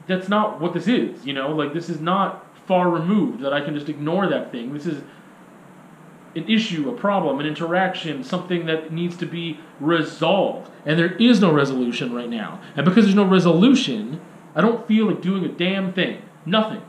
That's 0.08 0.30
not 0.30 0.60
what 0.60 0.74
this 0.74 0.88
is. 0.88 1.26
You 1.26 1.34
know, 1.34 1.52
like 1.52 1.74
this 1.74 1.90
is 1.90 2.00
not 2.00 2.46
far 2.68 2.90
removed 2.90 3.42
that 3.42 3.54
I 3.54 3.62
can 3.62 3.74
just 3.74 3.90
ignore 3.90 4.28
that 4.28 4.52
thing. 4.52 4.74
This 4.74 4.86
is 4.86 5.02
an 6.36 6.50
issue, 6.50 6.90
a 6.90 6.94
problem, 6.94 7.40
an 7.40 7.46
interaction, 7.46 8.24
something 8.24 8.66
that 8.68 8.92
needs 8.92 9.18
to 9.18 9.26
be 9.26 9.60
resolved. 9.80 10.70
And 10.86 11.00
there 11.00 11.14
is 11.14 11.42
no 11.42 11.52
resolution 11.52 12.14
right 12.14 12.30
now. 12.30 12.62
And 12.76 12.86
because 12.86 13.06
there's 13.06 13.16
no 13.16 13.26
resolution, 13.26 14.22
I 14.56 14.62
don't 14.62 14.88
feel 14.88 15.08
like 15.08 15.22
doing 15.22 15.44
a 15.46 15.50
damn 15.50 15.94
thing. 15.94 16.22
Nothing. 16.46 16.82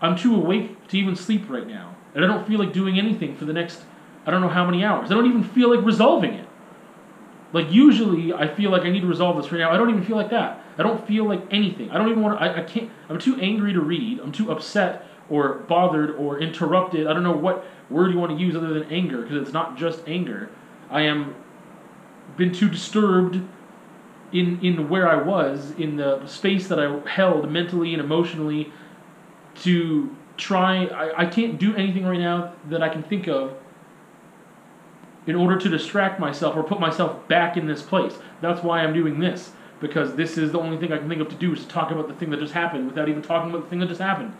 I'm 0.00 0.16
too 0.16 0.34
awake 0.34 0.86
to 0.88 0.98
even 0.98 1.16
sleep 1.16 1.48
right 1.48 1.66
now. 1.66 1.96
And 2.14 2.24
I 2.24 2.28
don't 2.28 2.46
feel 2.46 2.58
like 2.58 2.72
doing 2.72 2.98
anything 2.98 3.36
for 3.36 3.44
the 3.44 3.52
next, 3.52 3.82
I 4.26 4.30
don't 4.30 4.40
know 4.40 4.48
how 4.48 4.64
many 4.64 4.84
hours. 4.84 5.10
I 5.10 5.14
don't 5.14 5.26
even 5.26 5.44
feel 5.44 5.74
like 5.74 5.84
resolving 5.84 6.34
it. 6.34 6.48
Like, 7.52 7.72
usually 7.72 8.32
I 8.32 8.46
feel 8.46 8.70
like 8.70 8.82
I 8.82 8.90
need 8.90 9.00
to 9.00 9.06
resolve 9.06 9.36
this 9.42 9.50
right 9.50 9.58
now. 9.58 9.72
I 9.72 9.76
don't 9.76 9.88
even 9.88 10.04
feel 10.04 10.16
like 10.16 10.30
that. 10.30 10.62
I 10.78 10.84
don't 10.84 11.04
feel 11.06 11.24
like 11.24 11.42
anything. 11.50 11.90
I 11.90 11.98
don't 11.98 12.08
even 12.08 12.22
want 12.22 12.38
to, 12.38 12.44
I, 12.44 12.60
I 12.60 12.62
can't, 12.62 12.90
I'm 13.08 13.18
too 13.18 13.36
angry 13.40 13.72
to 13.72 13.80
read. 13.80 14.20
I'm 14.20 14.30
too 14.30 14.52
upset 14.52 15.04
or 15.28 15.54
bothered 15.54 16.10
or 16.12 16.40
interrupted. 16.40 17.06
I 17.06 17.12
don't 17.12 17.24
know 17.24 17.36
what 17.36 17.66
word 17.90 18.12
you 18.12 18.18
want 18.18 18.32
to 18.32 18.38
use 18.38 18.54
other 18.54 18.72
than 18.72 18.84
anger 18.84 19.22
because 19.22 19.42
it's 19.42 19.52
not 19.52 19.76
just 19.76 20.02
anger. 20.06 20.50
I 20.88 21.02
am 21.02 21.34
been 22.36 22.52
too 22.52 22.68
disturbed 22.68 23.40
in 24.32 24.60
in 24.64 24.88
where 24.88 25.08
I 25.08 25.16
was 25.16 25.72
in 25.72 25.96
the 25.96 26.24
space 26.26 26.68
that 26.68 26.78
I 26.78 27.00
held 27.08 27.50
mentally 27.50 27.92
and 27.94 28.02
emotionally 28.02 28.72
to 29.62 30.14
try 30.36 30.84
I, 30.86 31.22
I 31.22 31.26
can't 31.26 31.58
do 31.58 31.74
anything 31.74 32.04
right 32.04 32.20
now 32.20 32.52
that 32.68 32.82
I 32.82 32.88
can 32.88 33.02
think 33.02 33.26
of 33.26 33.54
in 35.26 35.34
order 35.34 35.58
to 35.58 35.68
distract 35.68 36.20
myself 36.20 36.56
or 36.56 36.62
put 36.62 36.78
myself 36.80 37.26
back 37.28 37.56
in 37.56 37.66
this 37.66 37.82
place. 37.82 38.18
That's 38.40 38.62
why 38.62 38.80
I'm 38.80 38.94
doing 38.94 39.18
this 39.18 39.52
because 39.80 40.14
this 40.14 40.38
is 40.38 40.52
the 40.52 40.58
only 40.58 40.76
thing 40.76 40.92
I 40.92 40.98
can 40.98 41.08
think 41.08 41.20
of 41.20 41.28
to 41.28 41.36
do 41.36 41.52
is 41.52 41.60
to 41.60 41.68
talk 41.68 41.90
about 41.90 42.08
the 42.08 42.14
thing 42.14 42.30
that 42.30 42.40
just 42.40 42.54
happened 42.54 42.86
without 42.86 43.08
even 43.08 43.22
talking 43.22 43.50
about 43.50 43.64
the 43.64 43.70
thing 43.70 43.78
that 43.80 43.88
just 43.88 44.00
happened 44.00 44.34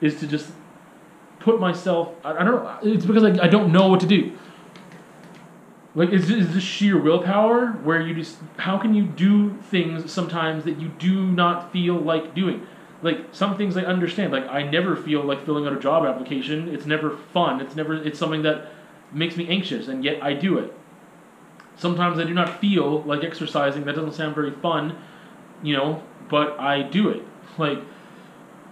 is 0.00 0.20
to 0.20 0.26
just 0.26 0.50
put 1.40 1.60
myself. 1.60 2.12
I, 2.24 2.32
I 2.32 2.44
don't 2.44 2.46
know. 2.46 2.78
It's 2.82 3.04
because 3.04 3.24
I, 3.24 3.44
I 3.44 3.48
don't 3.48 3.72
know 3.72 3.88
what 3.88 4.00
to 4.00 4.06
do. 4.06 4.32
Like, 5.96 6.10
is, 6.10 6.28
is 6.28 6.52
this 6.54 6.62
sheer 6.62 7.00
willpower 7.00 7.72
where 7.84 8.00
you 8.00 8.14
just. 8.14 8.38
How 8.56 8.78
can 8.78 8.94
you 8.94 9.04
do 9.04 9.56
things 9.70 10.12
sometimes 10.12 10.64
that 10.64 10.80
you 10.80 10.88
do 10.88 11.26
not 11.26 11.72
feel 11.72 11.94
like 11.96 12.34
doing? 12.34 12.66
Like, 13.02 13.28
some 13.32 13.56
things 13.56 13.76
I 13.76 13.82
understand. 13.82 14.32
Like, 14.32 14.48
I 14.48 14.62
never 14.62 14.96
feel 14.96 15.22
like 15.22 15.44
filling 15.44 15.66
out 15.66 15.72
a 15.72 15.78
job 15.78 16.04
application. 16.04 16.68
It's 16.68 16.86
never 16.86 17.16
fun. 17.32 17.60
It's 17.60 17.76
never. 17.76 17.94
It's 17.94 18.18
something 18.18 18.42
that 18.42 18.72
makes 19.12 19.36
me 19.36 19.48
anxious, 19.48 19.86
and 19.86 20.02
yet 20.02 20.22
I 20.22 20.34
do 20.34 20.58
it. 20.58 20.74
Sometimes 21.76 22.18
I 22.18 22.24
do 22.24 22.34
not 22.34 22.60
feel 22.60 23.02
like 23.02 23.24
exercising. 23.24 23.84
That 23.84 23.96
doesn't 23.96 24.12
sound 24.12 24.34
very 24.34 24.52
fun, 24.52 24.96
you 25.62 25.76
know, 25.76 26.02
but 26.28 26.58
I 26.58 26.82
do 26.82 27.08
it. 27.10 27.22
Like, 27.56 27.78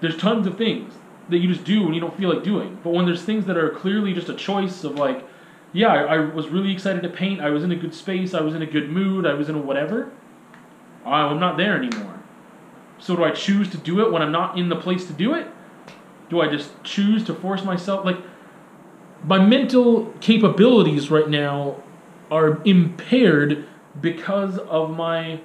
there's 0.00 0.16
tons 0.16 0.44
of 0.48 0.58
things 0.58 0.92
that 1.28 1.38
you 1.38 1.52
just 1.52 1.64
do 1.64 1.84
when 1.84 1.94
you 1.94 2.00
don't 2.00 2.16
feel 2.18 2.34
like 2.34 2.42
doing. 2.42 2.80
But 2.82 2.94
when 2.94 3.06
there's 3.06 3.22
things 3.22 3.46
that 3.46 3.56
are 3.56 3.70
clearly 3.70 4.12
just 4.12 4.28
a 4.28 4.34
choice 4.34 4.82
of 4.82 4.96
like, 4.96 5.24
yeah, 5.72 5.86
I, 5.86 6.16
I 6.16 6.18
was 6.18 6.48
really 6.48 6.72
excited 6.72 7.02
to 7.04 7.08
paint. 7.08 7.40
I 7.40 7.50
was 7.50 7.62
in 7.62 7.70
a 7.70 7.76
good 7.76 7.94
space. 7.94 8.34
I 8.34 8.40
was 8.40 8.56
in 8.56 8.62
a 8.62 8.66
good 8.66 8.90
mood. 8.90 9.24
I 9.24 9.34
was 9.34 9.48
in 9.48 9.54
a 9.54 9.58
whatever. 9.60 10.10
I'm 11.04 11.38
not 11.38 11.56
there 11.56 11.76
anymore. 11.76 12.20
So 12.98 13.14
do 13.14 13.24
I 13.24 13.30
choose 13.30 13.70
to 13.70 13.78
do 13.78 14.00
it 14.00 14.12
when 14.12 14.20
I'm 14.20 14.32
not 14.32 14.58
in 14.58 14.68
the 14.68 14.76
place 14.76 15.06
to 15.06 15.12
do 15.12 15.34
it? 15.34 15.46
Do 16.28 16.40
I 16.40 16.48
just 16.48 16.70
choose 16.82 17.24
to 17.24 17.34
force 17.34 17.64
myself? 17.64 18.04
Like, 18.04 18.18
my 19.24 19.38
mental 19.38 20.12
capabilities 20.20 21.10
right 21.10 21.28
now 21.28 21.82
are 22.32 22.62
impaired 22.64 23.66
because 24.00 24.56
of 24.56 24.90
my 24.90 25.38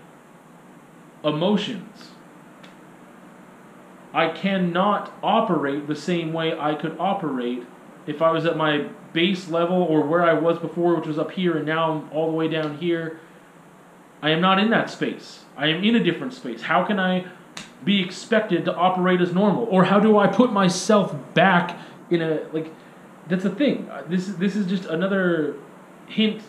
emotions. 1.22 2.12
I 4.14 4.30
cannot 4.30 5.12
operate 5.22 5.88
the 5.88 5.98
same 5.98 6.32
way 6.32 6.58
I 6.58 6.76
could 6.76 6.96
operate 6.98 7.66
if 8.08 8.22
I 8.22 8.32
was 8.32 8.46
at 8.46 8.56
my 8.56 8.88
base 9.12 9.50
level 9.50 9.84
or 9.84 10.08
where 10.08 10.24
I 10.24 10.32
was 10.32 10.60
before, 10.60 10.96
which 10.96 11.08
was 11.08 11.20
up 11.20 11.32
here, 11.32 11.58
and 11.58 11.66
now 11.66 11.92
I'm 11.92 12.12
all 12.14 12.32
the 12.32 12.38
way 12.38 12.48
down 12.48 12.78
here. 12.78 13.20
I 14.22 14.30
am 14.30 14.40
not 14.40 14.58
in 14.58 14.70
that 14.70 14.90
space. 14.90 15.44
I 15.58 15.68
am 15.68 15.84
in 15.84 15.94
a 15.94 16.04
different 16.04 16.34
space. 16.34 16.62
How 16.62 16.86
can 16.86 17.02
I 17.02 17.28
be 17.84 18.02
expected 18.02 18.64
to 18.64 18.74
operate 18.74 19.20
as 19.20 19.34
normal? 19.34 19.66
Or 19.66 19.84
how 19.84 20.00
do 20.00 20.18
I 20.18 20.28
put 20.28 20.54
myself 20.54 21.14
back 21.34 21.78
in 22.10 22.22
a 22.22 22.48
like 22.54 22.72
that's 23.28 23.44
the 23.44 23.50
thing. 23.50 23.90
This 24.08 24.30
is 24.30 24.38
this 24.38 24.56
is 24.56 24.68
just 24.68 24.86
another 24.86 25.56
hint 26.08 26.42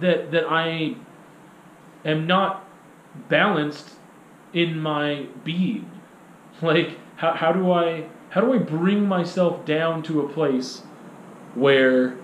that 0.00 0.30
that 0.30 0.44
I 0.48 0.96
am 2.04 2.26
not 2.26 2.68
balanced 3.28 3.90
in 4.52 4.78
my 4.78 5.26
being. 5.44 5.90
Like, 6.60 6.98
how, 7.14 7.34
how 7.34 7.52
do 7.52 7.70
I 7.70 8.08
how 8.30 8.40
do 8.40 8.52
I 8.52 8.58
bring 8.58 9.06
myself 9.06 9.64
down 9.64 10.02
to 10.04 10.20
a 10.20 10.28
place 10.28 10.82
where 11.54 12.16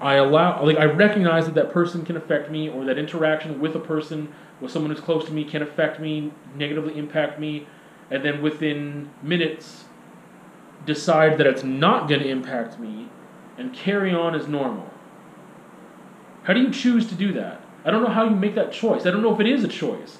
I 0.00 0.14
allow 0.14 0.64
like 0.64 0.78
I 0.78 0.84
recognize 0.84 1.44
that 1.44 1.54
that 1.56 1.72
person 1.72 2.06
can 2.06 2.16
affect 2.16 2.50
me 2.50 2.70
or 2.70 2.86
that 2.86 2.96
interaction 2.96 3.60
with 3.60 3.74
a 3.74 3.80
person 3.80 4.32
with 4.60 4.70
someone 4.70 4.90
who's 4.90 5.00
close 5.00 5.26
to 5.26 5.32
me 5.32 5.44
can 5.44 5.60
affect 5.62 6.00
me, 6.00 6.32
negatively 6.54 6.98
impact 6.98 7.38
me, 7.38 7.66
and 8.10 8.24
then 8.24 8.42
within 8.42 9.10
minutes 9.22 9.84
decide 10.86 11.38
that 11.38 11.46
it's 11.46 11.62
not 11.62 12.08
going 12.08 12.20
to 12.20 12.28
impact 12.28 12.78
me 12.78 13.08
and 13.58 13.72
carry 13.74 14.12
on 14.12 14.34
as 14.34 14.48
normal. 14.48 14.89
How 16.50 16.54
do 16.54 16.62
you 16.62 16.72
choose 16.72 17.06
to 17.06 17.14
do 17.14 17.32
that? 17.34 17.60
I 17.84 17.92
don't 17.92 18.02
know 18.02 18.10
how 18.10 18.24
you 18.24 18.34
make 18.34 18.56
that 18.56 18.72
choice. 18.72 19.06
I 19.06 19.12
don't 19.12 19.22
know 19.22 19.32
if 19.32 19.38
it 19.38 19.46
is 19.46 19.62
a 19.62 19.68
choice. 19.68 20.18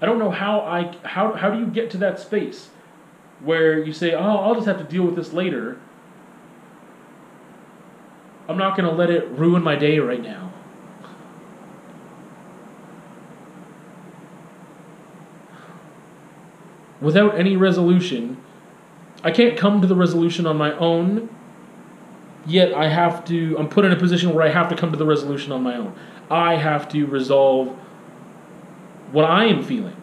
I 0.00 0.06
don't 0.06 0.18
know 0.18 0.30
how 0.30 0.60
I 0.60 0.96
how 1.06 1.34
how 1.34 1.50
do 1.50 1.58
you 1.58 1.66
get 1.66 1.90
to 1.90 1.98
that 1.98 2.18
space 2.18 2.70
where 3.40 3.78
you 3.78 3.92
say, 3.92 4.14
"Oh, 4.14 4.38
I'll 4.38 4.54
just 4.54 4.66
have 4.66 4.78
to 4.78 4.84
deal 4.84 5.04
with 5.04 5.14
this 5.14 5.34
later." 5.34 5.78
I'm 8.48 8.56
not 8.56 8.78
going 8.78 8.88
to 8.88 8.94
let 8.94 9.10
it 9.10 9.28
ruin 9.28 9.62
my 9.62 9.76
day 9.76 9.98
right 9.98 10.22
now. 10.22 10.54
Without 17.02 17.38
any 17.38 17.58
resolution, 17.58 18.38
I 19.22 19.30
can't 19.32 19.58
come 19.58 19.82
to 19.82 19.86
the 19.86 19.94
resolution 19.94 20.46
on 20.46 20.56
my 20.56 20.72
own. 20.78 21.28
Yet 22.48 22.72
I 22.72 22.88
have 22.88 23.26
to 23.26 23.56
I'm 23.58 23.68
put 23.68 23.84
in 23.84 23.92
a 23.92 23.96
position 23.96 24.34
where 24.34 24.44
I 24.44 24.48
have 24.48 24.68
to 24.70 24.74
come 24.74 24.90
to 24.90 24.96
the 24.96 25.04
resolution 25.04 25.52
on 25.52 25.62
my 25.62 25.76
own. 25.76 25.94
I 26.30 26.56
have 26.56 26.88
to 26.88 27.06
resolve 27.06 27.68
what 29.12 29.24
I 29.24 29.44
am 29.44 29.62
feeling. 29.62 29.96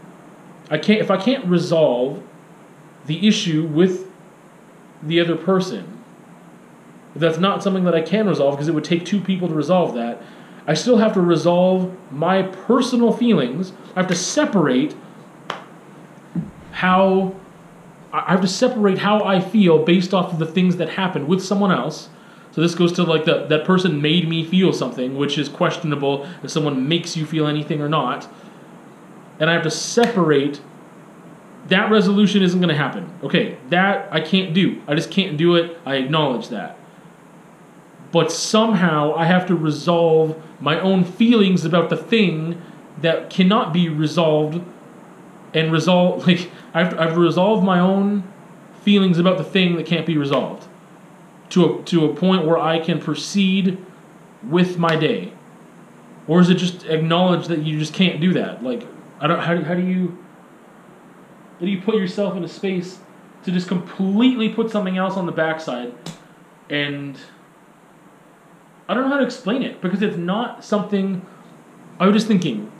I 0.70 0.78
can't 0.78 1.02
if 1.02 1.10
I 1.10 1.18
can't 1.18 1.44
resolve 1.46 2.24
the 3.08 3.28
issue 3.28 3.66
with 3.66 4.12
the 5.02 5.20
other 5.20 5.36
person, 5.36 6.02
that's 7.16 7.40
not 7.40 7.64
something 7.64 7.84
that 7.86 7.96
I 7.96 8.02
can 8.02 8.28
resolve 8.28 8.56
because 8.56 8.68
it 8.68 8.74
would 8.74 8.84
take 8.84 9.06
two 9.06 9.22
people 9.22 9.48
to 9.48 9.54
resolve 9.54 9.96
that, 9.96 10.22
I 10.68 10.76
still 10.76 10.98
have 10.98 11.14
to 11.14 11.22
resolve 11.22 11.96
my 12.12 12.44
personal 12.44 13.12
feelings. 13.12 13.74
I 13.96 14.02
have 14.02 14.08
to 14.10 14.16
separate 14.16 14.96
how 16.72 17.36
I 18.14 18.32
have 18.32 18.42
to 18.42 18.48
separate 18.48 19.00
how 19.00 19.24
I 19.24 19.40
feel 19.40 19.84
based 19.84 20.14
off 20.14 20.32
of 20.32 20.40
the 20.40 20.46
things 20.46 20.78
that 20.78 20.90
happened 20.90 21.28
with 21.28 21.44
someone 21.44 21.72
else. 21.72 22.10
So 22.56 22.62
this 22.62 22.74
goes 22.74 22.94
to 22.94 23.04
like 23.04 23.26
that 23.26 23.50
that 23.50 23.66
person 23.66 24.02
made 24.02 24.30
me 24.30 24.46
feel 24.46 24.72
something, 24.72 25.18
which 25.18 25.38
is 25.38 25.50
questionable 25.50 26.26
if 26.42 26.50
someone 26.50 26.88
makes 26.88 27.18
you 27.18 27.26
feel 27.26 27.48
anything 27.48 27.82
or 27.82 27.90
not. 27.90 28.32
And 29.42 29.50
I 29.50 29.54
have 29.54 29.64
to 29.64 29.72
separate 29.72 30.62
that 31.68 31.92
resolution 31.92 32.42
isn't 32.42 32.62
going 32.62 32.70
to 32.70 32.76
happen. 32.76 33.12
Okay, 33.24 33.58
that 33.72 34.08
I 34.10 34.22
can't 34.22 34.54
do. 34.54 34.82
I 34.88 34.96
just 34.96 35.12
can't 35.12 35.36
do 35.36 35.56
it. 35.56 35.78
I 35.86 35.96
acknowledge 35.96 36.48
that. 36.48 36.78
But 38.14 38.32
somehow 38.32 39.14
I 39.16 39.26
have 39.26 39.46
to 39.48 39.56
resolve 39.56 40.42
my 40.62 40.80
own 40.80 41.04
feelings 41.04 41.66
about 41.66 41.90
the 41.90 41.98
thing 41.98 42.62
that 43.02 43.30
cannot 43.30 43.74
be 43.74 43.90
resolved 43.90 44.64
and 45.54 45.72
resolve 45.74 46.26
like 46.26 46.50
I've 46.74 46.98
I've 46.98 47.18
resolved 47.18 47.66
my 47.66 47.82
own 47.82 48.24
feelings 48.84 49.20
about 49.20 49.38
the 49.38 49.44
thing 49.44 49.76
that 49.76 49.86
can't 49.86 50.06
be 50.06 50.18
resolved 50.18 50.65
to 51.50 51.66
a, 51.66 51.84
to 51.84 52.06
a 52.06 52.16
point 52.16 52.46
where 52.46 52.58
I 52.58 52.80
can 52.80 53.00
proceed 53.00 53.78
with 54.44 54.78
my 54.78 54.96
day. 54.96 55.34
Or 56.28 56.40
is 56.40 56.50
it 56.50 56.56
just 56.56 56.86
acknowledge 56.86 57.48
that 57.48 57.64
you 57.64 57.80
just 57.80 57.94
can't 57.94 58.20
do 58.20 58.34
that? 58.34 58.64
Like 58.64 58.88
I 59.20 59.28
don't 59.28 59.40
how 59.40 59.54
do, 59.56 59.64
how 59.64 59.76
do 59.76 59.86
you 59.86 60.18
how 61.60 61.62
do 61.62 61.68
you 61.68 61.82
put 61.82 61.96
yourself 61.96 62.36
in 62.36 62.44
a 62.44 62.48
space 62.48 63.00
to 63.44 63.52
just 63.52 63.68
completely 63.68 64.50
put 64.50 64.72
something 64.72 64.98
else 64.98 65.16
on 65.16 65.26
the 65.26 65.32
backside 65.32 65.94
and 66.70 67.18
I 68.88 68.94
don't 68.94 69.04
know 69.04 69.10
how 69.10 69.18
to 69.18 69.26
explain 69.26 69.62
it 69.62 69.82
because 69.82 70.02
it's 70.02 70.18
not 70.18 70.66
something 70.66 71.26
I 72.00 72.08
was 72.08 72.16
just 72.16 72.28
thinking 72.28 72.72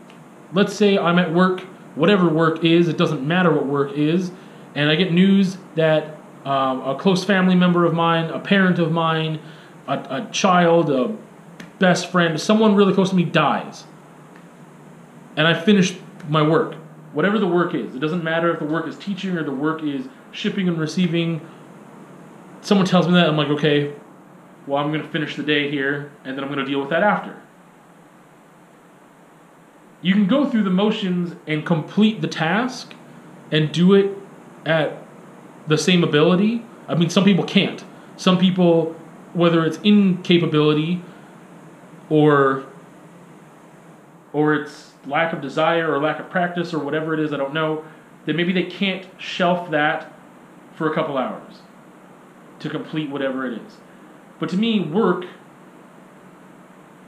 let's 0.54 0.74
say 0.74 0.98
I'm 0.98 1.20
at 1.20 1.34
work 1.34 1.62
whatever 1.96 2.28
work 2.28 2.64
is, 2.64 2.88
it 2.88 2.98
doesn't 2.98 3.26
matter 3.26 3.52
what 3.52 3.66
work 3.66 3.94
is, 3.94 4.32
and 4.76 4.90
I 4.90 4.96
get 4.96 5.12
news 5.12 5.58
that 5.76 6.15
um, 6.46 6.82
a 6.82 6.96
close 6.96 7.24
family 7.24 7.56
member 7.56 7.86
of 7.86 7.94
mine, 7.94 8.30
a 8.30 8.40
parent 8.40 8.80
of 8.80 8.92
mine, 8.92 9.40
a, 9.88 9.94
a 9.94 10.30
child, 10.32 10.90
a 10.90 11.16
best 11.80 12.12
friend, 12.12 12.40
someone 12.40 12.76
really 12.76 12.94
close 12.94 13.10
to 13.10 13.16
me 13.16 13.24
dies. 13.24 13.84
And 15.36 15.48
I 15.48 15.54
finish 15.54 15.98
my 16.30 16.42
work, 16.42 16.76
whatever 17.14 17.38
the 17.40 17.48
work 17.48 17.74
is. 17.74 17.96
It 17.96 18.00
doesn't 18.00 18.24
matter 18.24 18.54
if 18.54 18.60
the 18.60 18.66
work 18.66 18.88
is 18.88 18.98
teaching 18.98 19.38
or 19.38 19.44
the 19.44 19.52
work 19.52 19.84
is 19.84 20.08
shipping 20.32 20.70
and 20.70 20.78
receiving. 20.78 21.46
Someone 22.62 22.88
tells 22.88 23.08
me 23.08 23.14
that, 23.14 23.28
I'm 23.28 23.36
like, 23.36 23.50
okay, 23.50 23.94
well, 24.66 24.82
I'm 24.82 24.92
going 24.92 25.04
to 25.04 25.10
finish 25.10 25.36
the 25.36 25.44
day 25.44 25.70
here, 25.70 26.12
and 26.24 26.38
then 26.38 26.44
I'm 26.44 26.52
going 26.52 26.64
to 26.64 26.72
deal 26.72 26.80
with 26.80 26.90
that 26.90 27.04
after 27.04 27.36
you 30.06 30.14
can 30.14 30.28
go 30.28 30.48
through 30.48 30.62
the 30.62 30.70
motions 30.70 31.36
and 31.48 31.66
complete 31.66 32.22
the 32.22 32.28
task 32.28 32.94
and 33.52 33.72
do 33.72 33.96
it 33.96 34.16
at 34.64 35.05
the 35.68 35.78
same 35.78 36.04
ability. 36.04 36.64
I 36.88 36.96
mean, 36.96 37.10
some 37.10 37.24
people 37.24 37.44
can't. 37.44 37.84
Some 38.18 38.38
people, 38.38 38.96
whether 39.34 39.66
it's 39.66 39.78
incapability 39.78 41.02
or 42.10 42.66
or 44.34 44.54
it's 44.54 44.94
lack 45.06 45.32
of 45.32 45.42
desire 45.42 45.92
or 45.92 46.00
lack 46.00 46.20
of 46.20 46.30
practice 46.30 46.74
or 46.74 46.80
whatever 46.80 47.14
it 47.14 47.20
is, 47.22 47.32
I 47.32 47.38
don't 47.38 47.54
know, 47.54 47.86
that 48.26 48.36
maybe 48.36 48.52
they 48.52 48.64
can't 48.64 49.08
shelf 49.18 49.72
that 49.72 50.12
for 50.76 50.92
a 50.92 50.94
couple 50.96 51.18
hours 51.18 51.60
to 52.60 52.70
complete 52.70 53.10
whatever 53.10 53.46
it 53.46 53.54
is. 53.62 53.78
But 54.40 54.50
to 54.50 54.58
me, 54.58 54.82
work 54.82 55.26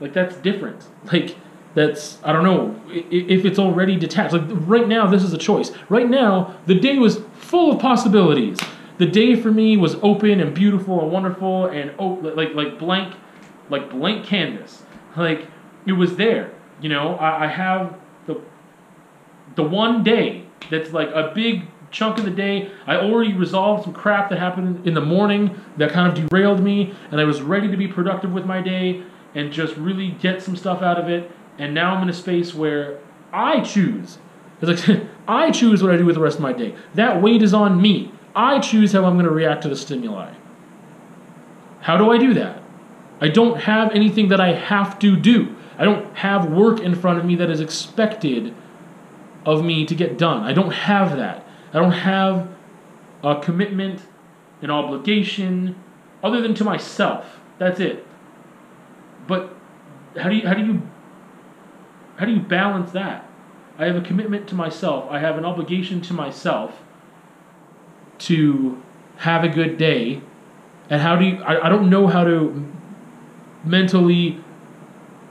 like 0.00 0.12
that's 0.12 0.36
different. 0.36 0.86
Like 1.12 1.36
that's 1.74 2.18
I 2.24 2.32
don't 2.32 2.44
know 2.44 2.80
if 2.90 3.44
it's 3.44 3.58
already 3.58 3.96
detached. 3.96 4.32
Like 4.32 4.42
right 4.48 4.88
now, 4.88 5.06
this 5.06 5.22
is 5.22 5.32
a 5.32 5.38
choice. 5.38 5.72
Right 5.88 6.08
now, 6.08 6.56
the 6.66 6.74
day 6.74 6.98
was 6.98 7.20
full 7.34 7.72
of 7.72 7.80
possibilities. 7.80 8.58
The 8.98 9.06
day 9.06 9.36
for 9.36 9.50
me 9.50 9.76
was 9.76 9.94
open 10.02 10.40
and 10.40 10.54
beautiful 10.54 11.00
and 11.00 11.12
wonderful 11.12 11.66
and 11.66 11.92
oh, 11.98 12.14
like 12.22 12.54
like 12.54 12.78
blank, 12.78 13.14
like 13.70 13.90
blank 13.90 14.24
canvas. 14.24 14.82
Like 15.16 15.46
it 15.86 15.92
was 15.92 16.16
there. 16.16 16.52
You 16.80 16.88
know, 16.88 17.14
I, 17.16 17.44
I 17.44 17.46
have 17.46 17.96
the 18.26 18.40
the 19.54 19.62
one 19.62 20.02
day 20.02 20.46
that's 20.70 20.92
like 20.92 21.10
a 21.10 21.32
big 21.34 21.68
chunk 21.90 22.18
of 22.18 22.24
the 22.24 22.30
day. 22.30 22.70
I 22.86 22.96
already 22.96 23.34
resolved 23.34 23.84
some 23.84 23.92
crap 23.92 24.30
that 24.30 24.38
happened 24.38 24.86
in 24.86 24.94
the 24.94 25.00
morning 25.00 25.58
that 25.76 25.92
kind 25.92 26.08
of 26.08 26.28
derailed 26.28 26.60
me, 26.60 26.94
and 27.10 27.20
I 27.20 27.24
was 27.24 27.40
ready 27.40 27.70
to 27.70 27.76
be 27.76 27.88
productive 27.88 28.32
with 28.32 28.44
my 28.44 28.60
day 28.60 29.02
and 29.34 29.52
just 29.52 29.76
really 29.76 30.12
get 30.12 30.42
some 30.42 30.56
stuff 30.56 30.82
out 30.82 30.98
of 30.98 31.08
it 31.08 31.30
and 31.58 31.74
now 31.74 31.94
I'm 31.94 32.02
in 32.02 32.08
a 32.08 32.14
space 32.14 32.54
where 32.54 32.98
I 33.32 33.60
choose. 33.60 34.18
It's 34.60 34.88
like 34.88 35.02
I 35.28 35.50
choose 35.50 35.82
what 35.82 35.92
I 35.92 35.96
do 35.96 36.06
with 36.06 36.14
the 36.14 36.20
rest 36.20 36.36
of 36.36 36.42
my 36.42 36.52
day. 36.52 36.74
That 36.94 37.20
weight 37.20 37.42
is 37.42 37.52
on 37.52 37.80
me. 37.80 38.12
I 38.34 38.60
choose 38.60 38.92
how 38.92 39.04
I'm 39.04 39.14
going 39.14 39.24
to 39.24 39.30
react 39.30 39.62
to 39.62 39.68
the 39.68 39.76
stimuli. 39.76 40.32
How 41.80 41.96
do 41.96 42.10
I 42.10 42.18
do 42.18 42.34
that? 42.34 42.62
I 43.20 43.28
don't 43.28 43.60
have 43.62 43.90
anything 43.92 44.28
that 44.28 44.40
I 44.40 44.52
have 44.52 44.98
to 45.00 45.16
do. 45.16 45.54
I 45.76 45.84
don't 45.84 46.16
have 46.16 46.50
work 46.50 46.80
in 46.80 46.94
front 46.94 47.18
of 47.18 47.24
me 47.24 47.34
that 47.36 47.50
is 47.50 47.60
expected 47.60 48.54
of 49.44 49.64
me 49.64 49.84
to 49.86 49.94
get 49.94 50.18
done. 50.18 50.44
I 50.44 50.52
don't 50.52 50.72
have 50.72 51.16
that. 51.16 51.46
I 51.72 51.78
don't 51.78 51.92
have 51.92 52.48
a 53.22 53.40
commitment, 53.40 54.02
an 54.62 54.70
obligation, 54.70 55.76
other 56.22 56.40
than 56.40 56.54
to 56.54 56.64
myself. 56.64 57.40
That's 57.58 57.80
it. 57.80 58.06
But 59.26 59.54
how 60.16 60.28
do 60.28 60.36
you 60.36 60.46
how 60.46 60.54
do 60.54 60.64
you 60.64 60.82
how 62.18 62.26
do 62.26 62.32
you 62.32 62.40
balance 62.40 62.90
that? 62.92 63.30
I 63.78 63.86
have 63.86 63.94
a 63.94 64.00
commitment 64.00 64.48
to 64.48 64.56
myself. 64.56 65.06
I 65.08 65.20
have 65.20 65.38
an 65.38 65.44
obligation 65.44 66.00
to 66.02 66.12
myself 66.12 66.82
to 68.18 68.82
have 69.18 69.44
a 69.44 69.48
good 69.48 69.78
day. 69.78 70.20
And 70.90 71.00
how 71.00 71.14
do 71.14 71.24
you, 71.24 71.42
I, 71.44 71.66
I 71.66 71.68
don't 71.68 71.88
know 71.88 72.08
how 72.08 72.24
to 72.24 72.66
mentally 73.64 74.42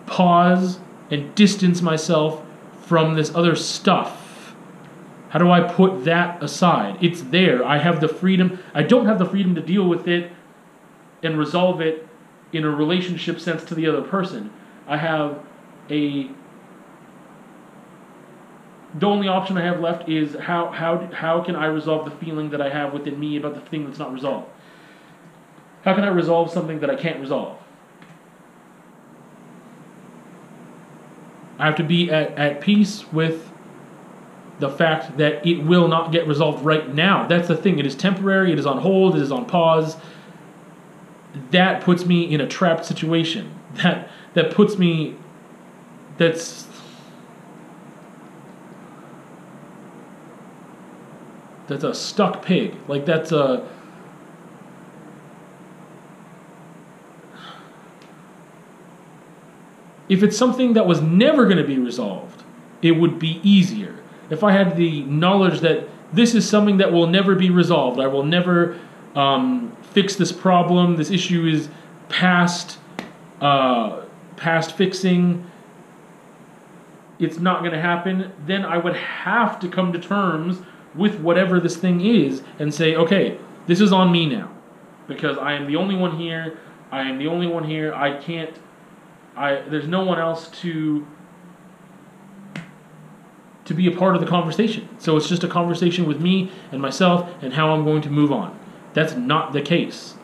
pause 0.06 0.80
and 1.12 1.36
distance 1.36 1.82
myself 1.82 2.46
from 2.86 3.16
this 3.16 3.36
other 3.36 3.56
stuff. 3.56 4.56
How 5.30 5.40
do 5.40 5.52
I 5.52 5.60
put 5.60 6.06
that 6.06 6.42
aside? 6.42 6.98
It's 7.02 7.22
there. 7.22 7.66
I 7.66 7.80
have 7.80 8.00
the 8.00 8.08
freedom. 8.08 8.60
I 8.74 8.84
don't 8.84 9.08
have 9.08 9.20
the 9.20 9.26
freedom 9.26 9.56
to 9.56 9.62
deal 9.62 9.84
with 9.90 10.08
it 10.08 10.32
and 11.22 11.38
resolve 11.38 11.82
it 11.82 12.08
in 12.54 12.64
a 12.64 12.70
relationship 12.70 13.42
sense 13.42 13.66
to 13.66 13.76
the 13.76 13.88
other 13.88 14.04
person. 14.04 14.52
I 14.88 14.96
have 14.96 15.44
a 15.90 16.30
the 18.96 19.06
only 19.06 19.28
option 19.28 19.58
I 19.58 19.64
have 19.64 19.80
left 19.80 20.08
is 20.08 20.36
how 20.36 20.72
how 20.72 21.10
how 21.14 21.44
can 21.44 21.56
I 21.56 21.66
resolve 21.66 22.06
the 22.06 22.26
feeling 22.26 22.50
that 22.52 22.62
I 22.62 22.70
have 22.70 22.94
within 22.94 23.20
me 23.20 23.38
about 23.38 23.56
the 23.56 23.62
thing 23.62 23.86
that's 23.86 24.00
not 24.00 24.14
resolved? 24.14 24.50
How 25.84 25.94
can 25.94 26.04
I 26.04 26.10
resolve 26.10 26.52
something 26.52 26.80
that 26.80 26.90
I 26.90 26.96
can't 26.96 27.20
resolve? 27.20 27.58
I 31.60 31.66
have 31.66 31.76
to 31.78 31.84
be 31.84 32.12
at, 32.12 32.32
at 32.38 32.62
peace 32.62 33.12
with 33.12 33.52
the 34.60 34.70
fact 34.70 35.18
that 35.18 35.46
it 35.46 35.64
will 35.64 35.88
not 35.88 36.12
get 36.12 36.28
resolved 36.28 36.64
right 36.64 36.94
now. 36.94 37.28
That's 37.28 37.48
the 37.48 37.56
thing. 37.56 37.80
It 37.80 37.86
is 37.86 37.96
temporary, 37.96 38.52
it 38.52 38.60
is 38.60 38.66
on 38.66 38.80
hold, 38.80 39.16
it 39.16 39.22
is 39.22 39.32
on 39.32 39.46
pause. 39.46 39.98
That 41.52 41.82
puts 41.82 42.06
me 42.06 42.24
in 42.34 42.42
a 42.42 42.48
trapped 42.48 42.86
situation. 42.86 43.54
That 43.76 44.10
that 44.34 44.52
puts 44.52 44.78
me 44.78 45.16
that's 46.18 46.64
That's 51.68 51.84
a 51.84 51.94
stuck 51.94 52.44
pig. 52.44 52.76
Like 52.88 53.06
that's 53.06 53.32
a 53.32 53.68
If 60.10 60.24
it's 60.24 60.38
something 60.38 60.74
that 60.74 60.88
was 60.88 61.02
never 61.02 61.46
going 61.46 61.58
to 61.58 61.66
be 61.66 61.78
resolved, 61.78 62.44
it 62.82 62.92
would 62.92 63.20
be 63.20 63.42
easier. 63.44 63.96
If 64.30 64.44
I 64.44 64.52
had 64.52 64.78
the 64.78 65.02
knowledge 65.04 65.60
that 65.62 65.90
this 66.14 66.34
is 66.34 66.50
something 66.50 66.78
that 66.78 66.94
will 66.94 67.08
never 67.08 67.36
be 67.36 67.50
resolved, 67.50 68.00
I 68.00 68.08
will 68.08 68.24
never 68.24 68.80
um, 69.16 69.76
fix 69.82 70.16
this 70.16 70.32
problem. 70.32 70.96
This 70.96 71.12
issue 71.12 71.46
is 71.46 71.70
past 72.08 72.80
uh, 73.42 74.04
past 74.38 74.78
fixing. 74.78 75.50
It's 77.20 77.40
not 77.40 77.60
going 77.60 77.74
to 77.74 77.82
happen. 77.82 78.32
Then 78.46 78.64
I 78.64 78.78
would 78.78 78.96
have 78.96 79.60
to 79.60 79.68
come 79.68 79.92
to 79.92 80.00
terms 80.00 80.62
with 80.98 81.20
whatever 81.20 81.60
this 81.60 81.78
thing 81.78 82.02
is 82.06 82.42
and 82.60 82.74
say, 82.74 82.96
okay, 82.96 83.40
this 83.68 83.80
is 83.80 83.94
on 83.94 84.12
me 84.12 84.26
now. 84.26 84.52
Because 85.08 85.38
I 85.38 85.54
am 85.54 85.68
the 85.68 85.76
only 85.76 85.96
one 85.96 86.18
here. 86.18 86.58
I 86.92 87.02
am 87.02 87.18
the 87.18 87.28
only 87.28 87.48
one 87.48 87.64
here. 87.64 87.94
I 87.94 88.18
can't 88.18 88.58
I 89.38 89.62
there's 89.70 89.88
no 89.88 90.04
one 90.04 90.20
else 90.20 90.50
to 90.62 91.06
to 93.66 93.74
be 93.74 93.88
a 93.88 93.96
part 93.96 94.16
of 94.16 94.22
the 94.22 94.28
conversation. 94.28 94.90
So 94.98 95.16
it's 95.18 95.30
just 95.30 95.44
a 95.44 95.48
conversation 95.48 96.06
with 96.06 96.20
me 96.20 96.52
and 96.72 96.82
myself 96.82 97.30
and 97.42 97.54
how 97.54 97.72
I'm 97.72 97.84
going 97.84 98.02
to 98.04 98.10
move 98.10 98.32
on. 98.32 98.58
That's 98.94 99.14
not 99.14 99.54
the 99.54 99.62
case. 99.62 100.16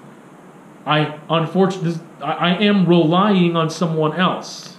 I 0.86 1.20
unfortunately 1.30 2.02
I, 2.22 2.32
I 2.32 2.58
am 2.58 2.88
relying 2.88 3.56
on 3.56 3.70
someone 3.70 4.14
else. 4.20 4.78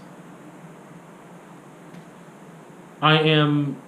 I 3.01 3.19
am 3.19 3.81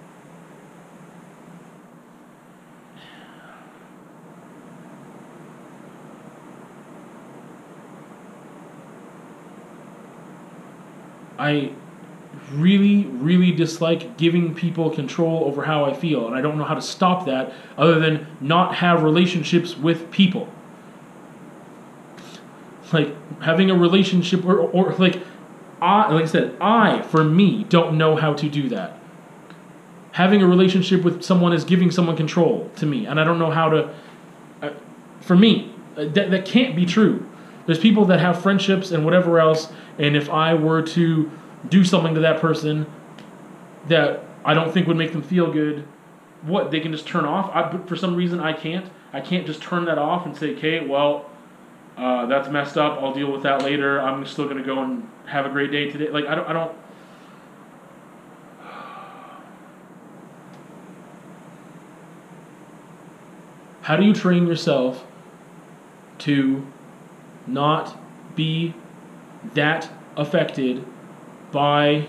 I 11.37 11.71
really, 12.53 13.05
really 13.05 13.51
dislike 13.51 14.17
giving 14.17 14.53
people 14.53 14.89
control 14.89 15.45
over 15.45 15.63
how 15.63 15.85
I 15.85 15.93
feel, 15.93 16.27
and 16.27 16.35
I 16.35 16.41
don't 16.41 16.57
know 16.57 16.63
how 16.63 16.75
to 16.75 16.81
stop 16.81 17.25
that 17.25 17.53
other 17.77 17.99
than 17.99 18.27
not 18.39 18.75
have 18.75 19.03
relationships 19.03 19.77
with 19.77 20.11
people. 20.11 20.47
Like 22.93 23.13
having 23.41 23.69
a 23.69 23.75
relationship, 23.75 24.45
or, 24.45 24.59
or 24.59 24.93
like, 24.93 25.21
I, 25.81 26.11
like 26.11 26.23
I 26.23 26.27
said, 26.27 26.55
I, 26.61 27.01
for 27.01 27.23
me, 27.23 27.65
don't 27.65 27.97
know 27.97 28.15
how 28.15 28.33
to 28.33 28.49
do 28.49 28.69
that. 28.69 28.97
Having 30.13 30.41
a 30.41 30.47
relationship 30.47 31.03
with 31.03 31.21
someone 31.21 31.53
is 31.53 31.63
giving 31.63 31.91
someone 31.91 32.15
control 32.15 32.71
to 32.77 32.85
me, 32.85 33.05
and 33.05 33.19
I 33.19 33.23
don't 33.23 33.39
know 33.39 33.51
how 33.51 33.69
to. 33.69 33.93
Uh, 34.61 34.69
for 35.19 35.35
me, 35.35 35.75
uh, 35.97 36.05
that, 36.05 36.31
that 36.31 36.45
can't 36.45 36.75
be 36.75 36.85
true. 36.85 37.29
There's 37.65 37.77
people 37.77 38.05
that 38.05 38.21
have 38.21 38.41
friendships 38.41 38.91
and 38.91 39.03
whatever 39.03 39.39
else, 39.39 39.71
and 39.97 40.15
if 40.15 40.29
I 40.29 40.53
were 40.53 40.81
to 40.81 41.31
do 41.67 41.83
something 41.83 42.13
to 42.15 42.21
that 42.21 42.39
person 42.39 42.85
that 43.87 44.23
I 44.45 44.53
don't 44.53 44.71
think 44.71 44.87
would 44.87 44.97
make 44.97 45.11
them 45.11 45.21
feel 45.21 45.51
good, 45.51 45.85
what 46.43 46.71
they 46.71 46.79
can 46.79 46.91
just 46.91 47.07
turn 47.07 47.25
off. 47.25 47.51
I, 47.53 47.71
but 47.71 47.87
for 47.87 47.95
some 47.95 48.15
reason, 48.15 48.39
I 48.39 48.53
can't. 48.53 48.89
I 49.11 49.21
can't 49.21 49.45
just 49.45 49.61
turn 49.61 49.85
that 49.85 49.97
off 49.97 50.25
and 50.25 50.35
say, 50.35 50.55
"Okay, 50.55 50.85
well, 50.85 51.29
uh, 51.97 52.25
that's 52.27 52.49
messed 52.49 52.77
up. 52.77 53.01
I'll 53.01 53.13
deal 53.13 53.31
with 53.31 53.43
that 53.43 53.63
later. 53.63 54.01
I'm 54.01 54.25
still 54.25 54.47
gonna 54.47 54.63
go 54.63 54.83
and 54.83 55.09
have 55.25 55.45
a 55.45 55.49
great 55.49 55.71
day 55.71 55.89
today." 55.89 56.09
Like 56.09 56.25
I 56.25 56.35
don't. 56.35 56.47
I 56.47 56.53
don't. 56.53 56.71
How 63.81 63.95
do 63.95 64.05
you 64.05 64.13
train 64.13 64.47
yourself 64.47 65.05
to 66.19 66.65
not 67.47 67.97
be 68.35 68.73
that 69.53 69.89
affected 70.15 70.85
by 71.51 72.07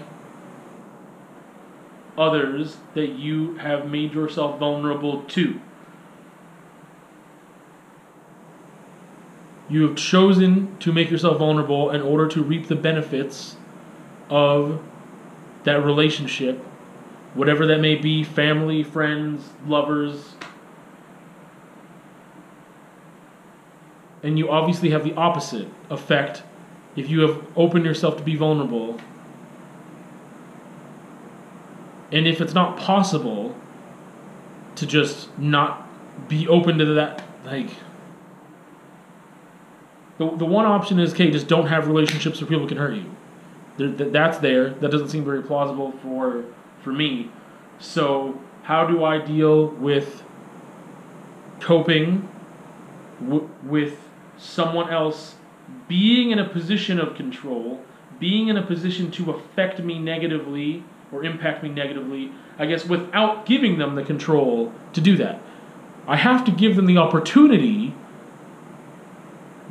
others 2.16 2.78
that 2.94 3.10
you 3.10 3.54
have 3.56 3.88
made 3.88 4.12
yourself 4.12 4.58
vulnerable 4.58 5.22
to. 5.22 5.60
You 9.68 9.86
have 9.86 9.96
chosen 9.96 10.76
to 10.78 10.92
make 10.92 11.10
yourself 11.10 11.38
vulnerable 11.38 11.90
in 11.90 12.00
order 12.00 12.26
to 12.28 12.42
reap 12.42 12.68
the 12.68 12.74
benefits 12.74 13.56
of 14.30 14.82
that 15.64 15.84
relationship, 15.84 16.58
whatever 17.34 17.66
that 17.66 17.80
may 17.80 17.94
be 17.94 18.24
family, 18.24 18.82
friends, 18.82 19.50
lovers. 19.66 20.34
And 24.22 24.38
you 24.38 24.50
obviously 24.50 24.90
have 24.90 25.04
the 25.04 25.14
opposite 25.14 25.68
effect 25.90 26.42
if 26.98 27.08
you 27.08 27.20
have 27.20 27.42
opened 27.56 27.84
yourself 27.84 28.16
to 28.16 28.22
be 28.22 28.36
vulnerable 28.36 28.98
and 32.10 32.26
if 32.26 32.40
it's 32.40 32.54
not 32.54 32.78
possible 32.78 33.54
to 34.76 34.86
just 34.86 35.36
not 35.38 35.86
be 36.28 36.48
open 36.48 36.78
to 36.78 36.84
that, 36.86 37.22
like, 37.44 37.70
the, 40.18 40.28
the 40.36 40.44
one 40.44 40.66
option 40.66 40.98
is, 40.98 41.12
okay, 41.12 41.30
just 41.30 41.48
don't 41.48 41.66
have 41.66 41.86
relationships 41.86 42.40
where 42.40 42.48
people 42.48 42.66
can 42.66 42.78
hurt 42.78 42.94
you. 42.94 43.14
There, 43.76 43.90
that, 43.90 44.12
that's 44.12 44.38
there. 44.38 44.70
That 44.70 44.90
doesn't 44.90 45.08
seem 45.08 45.24
very 45.24 45.42
plausible 45.42 45.92
for 46.02 46.44
for 46.82 46.92
me. 46.92 47.30
So 47.78 48.40
how 48.62 48.86
do 48.86 49.04
I 49.04 49.18
deal 49.18 49.68
with 49.68 50.22
coping 51.60 52.28
w- 53.20 53.48
with 53.64 53.98
someone 54.36 54.90
else 54.90 55.36
being 55.88 56.30
in 56.30 56.38
a 56.38 56.48
position 56.48 56.98
of 56.98 57.14
control, 57.14 57.82
being 58.18 58.48
in 58.48 58.56
a 58.56 58.62
position 58.62 59.10
to 59.12 59.30
affect 59.30 59.80
me 59.80 59.98
negatively 59.98 60.84
or 61.10 61.24
impact 61.24 61.62
me 61.62 61.68
negatively, 61.68 62.32
I 62.58 62.66
guess, 62.66 62.84
without 62.84 63.46
giving 63.46 63.78
them 63.78 63.94
the 63.94 64.02
control 64.02 64.72
to 64.92 65.00
do 65.00 65.16
that. 65.16 65.40
I 66.06 66.16
have 66.16 66.44
to 66.44 66.50
give 66.50 66.76
them 66.76 66.86
the 66.86 66.98
opportunity 66.98 67.94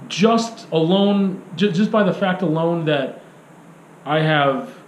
just 0.07 0.69
alone, 0.71 1.43
just, 1.55 1.91
by 1.91 2.03
the 2.03 2.13
fact 2.13 2.41
alone 2.41 2.85
that 2.85 3.21
I 4.05 4.21
have 4.21 4.79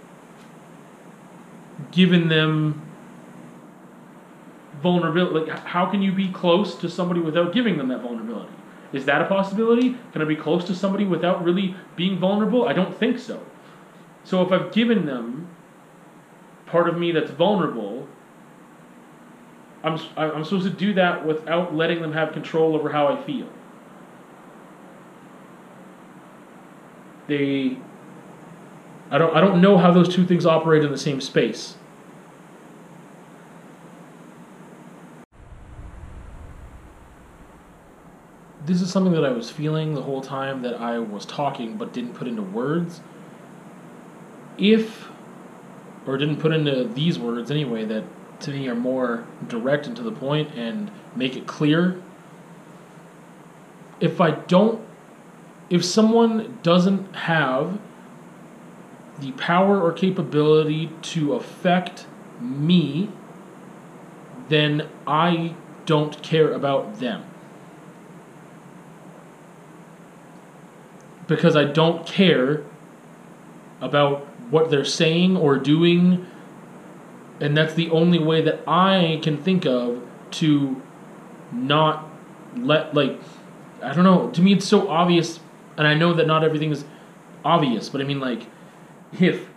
given 1.92 2.28
them 2.28 2.80
vulnerability. 4.82 5.50
Like, 5.50 5.58
how 5.60 5.86
can 5.86 6.02
you 6.02 6.12
be 6.12 6.28
close 6.28 6.74
to 6.76 6.88
somebody 6.88 7.20
without 7.20 7.52
giving 7.52 7.76
them 7.76 7.88
that 7.88 8.00
vulnerability? 8.00 8.52
Is 8.92 9.04
that 9.04 9.22
a 9.22 9.26
possibility? 9.26 9.96
Can 10.12 10.22
I 10.22 10.24
be 10.24 10.36
close 10.36 10.64
to 10.64 10.74
somebody 10.74 11.04
without 11.04 11.44
really 11.44 11.76
being 11.96 12.18
vulnerable? 12.18 12.66
I 12.66 12.72
don't 12.72 12.96
think 12.96 13.18
so. 13.18 13.40
So 14.24 14.42
if 14.42 14.52
I've 14.52 14.72
given 14.72 15.06
them 15.06 15.48
part 16.66 16.88
of 16.88 16.98
me 16.98 17.12
that's 17.12 17.30
vulnerable, 17.30 18.08
I'm, 19.82 19.98
I'm 20.16 20.44
supposed 20.44 20.64
to 20.64 20.70
do 20.70 20.92
that 20.94 21.24
without 21.24 21.74
letting 21.74 22.02
them 22.02 22.12
have 22.12 22.32
control 22.32 22.74
over 22.74 22.90
how 22.90 23.06
I 23.06 23.22
feel. 23.22 23.48
They, 27.28 27.78
I 29.10 29.18
don't, 29.18 29.34
I 29.36 29.40
don't 29.40 29.60
know 29.60 29.78
how 29.78 29.92
those 29.92 30.12
two 30.12 30.26
things 30.26 30.44
operate 30.44 30.82
in 30.84 30.90
the 30.90 30.98
same 30.98 31.20
space. 31.20 31.76
This 38.70 38.82
is 38.82 38.92
something 38.92 39.14
that 39.14 39.24
I 39.24 39.32
was 39.32 39.50
feeling 39.50 39.94
the 39.94 40.02
whole 40.02 40.20
time 40.20 40.62
that 40.62 40.80
I 40.80 41.00
was 41.00 41.26
talking 41.26 41.76
but 41.76 41.92
didn't 41.92 42.14
put 42.14 42.28
into 42.28 42.42
words. 42.42 43.00
If 44.58 45.08
or 46.06 46.16
didn't 46.16 46.36
put 46.36 46.52
into 46.52 46.84
these 46.84 47.18
words 47.18 47.50
anyway 47.50 47.84
that 47.86 48.04
to 48.42 48.52
me 48.52 48.68
are 48.68 48.76
more 48.76 49.26
direct 49.48 49.88
and 49.88 49.96
to 49.96 50.04
the 50.04 50.12
point 50.12 50.54
and 50.54 50.88
make 51.16 51.34
it 51.34 51.48
clear. 51.48 52.00
If 53.98 54.20
I 54.20 54.30
don't, 54.30 54.80
if 55.68 55.84
someone 55.84 56.60
doesn't 56.62 57.16
have 57.16 57.80
the 59.18 59.32
power 59.32 59.80
or 59.80 59.92
capability 59.92 60.92
to 61.02 61.32
affect 61.32 62.06
me, 62.40 63.10
then 64.48 64.88
I 65.08 65.56
don't 65.86 66.22
care 66.22 66.52
about 66.52 67.00
them. 67.00 67.29
Because 71.30 71.54
I 71.54 71.64
don't 71.64 72.04
care 72.04 72.64
about 73.80 74.26
what 74.50 74.68
they're 74.68 74.84
saying 74.84 75.36
or 75.36 75.56
doing. 75.58 76.26
And 77.38 77.56
that's 77.56 77.72
the 77.74 77.88
only 77.90 78.18
way 78.18 78.42
that 78.42 78.68
I 78.68 79.20
can 79.22 79.40
think 79.40 79.64
of 79.64 80.02
to 80.32 80.82
not 81.52 82.10
let, 82.56 82.94
like, 82.94 83.20
I 83.80 83.94
don't 83.94 84.02
know. 84.02 84.30
To 84.30 84.42
me, 84.42 84.54
it's 84.54 84.66
so 84.66 84.88
obvious. 84.88 85.38
And 85.76 85.86
I 85.86 85.94
know 85.94 86.12
that 86.14 86.26
not 86.26 86.42
everything 86.42 86.72
is 86.72 86.84
obvious, 87.44 87.88
but 87.88 88.00
I 88.00 88.04
mean, 88.04 88.18
like, 88.18 88.48
if. 89.20 89.48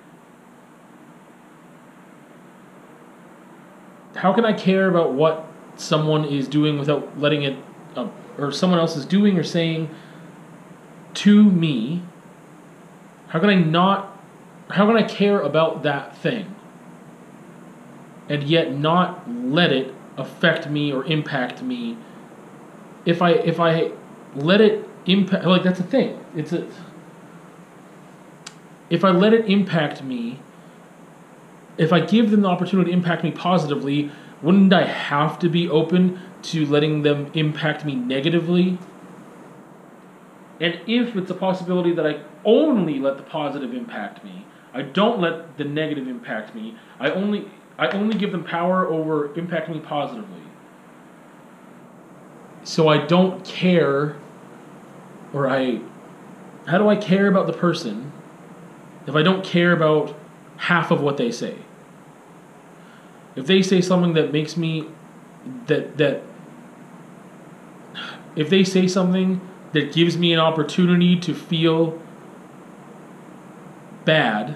How 4.14 4.32
can 4.32 4.46
I 4.46 4.54
care 4.54 4.88
about 4.88 5.14
what 5.14 5.48
someone 5.76 6.24
is 6.26 6.48
doing 6.48 6.78
without 6.78 7.20
letting 7.20 7.42
it, 7.42 7.58
uh, 7.96 8.10
or 8.38 8.52
someone 8.52 8.78
else 8.78 8.96
is 8.96 9.06
doing 9.06 9.40
or 9.40 9.44
saying 9.44 9.90
to 11.16 11.44
me? 11.44 12.04
How 13.28 13.40
can 13.40 13.50
I 13.50 13.56
not 13.56 14.10
how 14.70 14.88
can 14.88 14.96
I 14.96 15.04
care 15.04 15.42
about 15.42 15.84
that 15.84 16.18
thing 16.18 16.56
and 18.30 18.44
yet 18.44 18.74
not 18.74 19.30
let 19.30 19.72
it 19.72 19.94
affect 20.18 20.70
me 20.70 20.92
or 20.92 21.04
impact 21.06 21.62
me 21.62 21.98
if 23.06 23.22
I 23.22 23.32
if 23.32 23.60
I 23.60 23.92
let 24.36 24.62
it 24.62 24.88
impact 25.06 25.46
like 25.46 25.64
that's 25.64 25.80
a 25.80 25.84
thing. 25.84 26.24
It's 26.36 26.54
a 26.54 26.68
if 28.90 29.04
I 29.04 29.10
let 29.10 29.34
it 29.34 29.46
impact 29.48 30.04
me, 30.04 30.40
if 31.78 31.92
I 31.92 32.00
give 32.00 32.32
them 32.32 32.42
the 32.42 32.48
opportunity 32.48 32.92
to 32.92 32.98
impact 32.98 33.24
me 33.24 33.32
positively, 33.32 34.12
wouldn't 34.42 34.72
I 34.72 34.86
have 34.86 35.40
to 35.40 35.50
be 35.50 35.68
open 35.68 36.20
to 36.44 36.66
letting 36.66 37.02
them 37.02 37.32
impact 37.34 37.86
me 37.86 37.96
negatively? 37.96 38.78
And 40.64 40.80
if 40.88 41.18
it's 41.18 41.30
a 41.30 41.34
possibility 41.34 41.92
that 41.92 42.08
I 42.08 42.22
only 42.46 42.98
let 42.98 43.18
the 43.18 43.24
positive 43.24 43.74
impact 43.74 44.24
me, 44.24 44.46
I 44.74 44.82
don't 44.82 45.20
let 45.20 45.58
the 45.58 45.66
negative 45.66 46.08
impact 46.08 46.56
me. 46.56 46.78
I 47.02 47.12
only 47.12 47.52
I 47.78 47.90
only 47.90 48.18
give 48.18 48.32
them 48.32 48.46
power 48.46 48.88
over 48.88 49.28
impacting 49.30 49.72
me 49.72 49.80
positively. 49.82 50.40
So 52.64 52.88
I 52.88 53.06
don't 53.06 53.44
care 53.44 54.16
or 55.34 55.50
I 55.50 55.82
how 56.66 56.78
do 56.78 56.88
I 56.88 56.96
care 56.96 57.28
about 57.28 57.46
the 57.48 57.54
person 57.54 58.14
if 59.06 59.16
I 59.16 59.22
don't 59.22 59.44
care 59.44 59.74
about 59.74 60.18
half 60.56 60.92
of 60.92 61.02
what 61.02 61.18
they 61.18 61.30
say? 61.30 61.58
If 63.36 63.48
they 63.48 63.62
say 63.62 63.82
something 63.82 64.14
that 64.14 64.32
makes 64.32 64.56
me 64.56 64.88
that 65.68 65.98
that 65.98 66.22
if 68.38 68.50
they 68.50 68.64
say 68.64 68.88
something 68.88 69.42
that 69.74 69.92
gives 69.92 70.18
me 70.18 70.32
an 70.32 70.40
opportunity 70.40 71.20
to 71.20 71.34
feel 71.34 72.00
bad. 74.06 74.56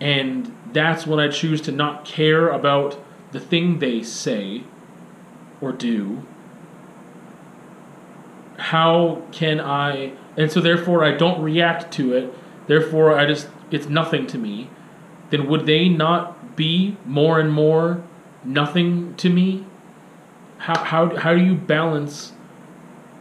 And 0.00 0.54
that's 0.72 1.06
when 1.06 1.20
I 1.20 1.28
choose 1.28 1.60
to 1.62 1.72
not 1.72 2.04
care 2.04 2.48
about 2.48 3.02
the 3.32 3.40
thing 3.40 3.78
they 3.78 4.02
say 4.02 4.64
or 5.60 5.72
do. 5.72 6.26
How 8.58 9.22
can 9.32 9.60
I 9.60 10.12
and 10.36 10.50
so 10.50 10.60
therefore 10.60 11.04
I 11.04 11.12
don't 11.12 11.42
react 11.42 11.92
to 11.94 12.14
it. 12.14 12.32
Therefore 12.66 13.18
I 13.18 13.26
just 13.26 13.48
it's 13.70 13.88
nothing 13.88 14.26
to 14.28 14.38
me. 14.38 14.70
Then 15.30 15.46
would 15.48 15.66
they 15.66 15.88
not 15.88 16.56
be 16.56 16.96
more 17.04 17.40
and 17.40 17.52
more 17.52 18.02
nothing 18.44 19.14
to 19.16 19.28
me? 19.28 19.66
How 20.58 20.78
how 20.84 21.16
how 21.16 21.34
do 21.34 21.40
you 21.40 21.54
balance 21.54 22.32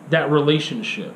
that 0.09 0.29
relationship 0.31 1.15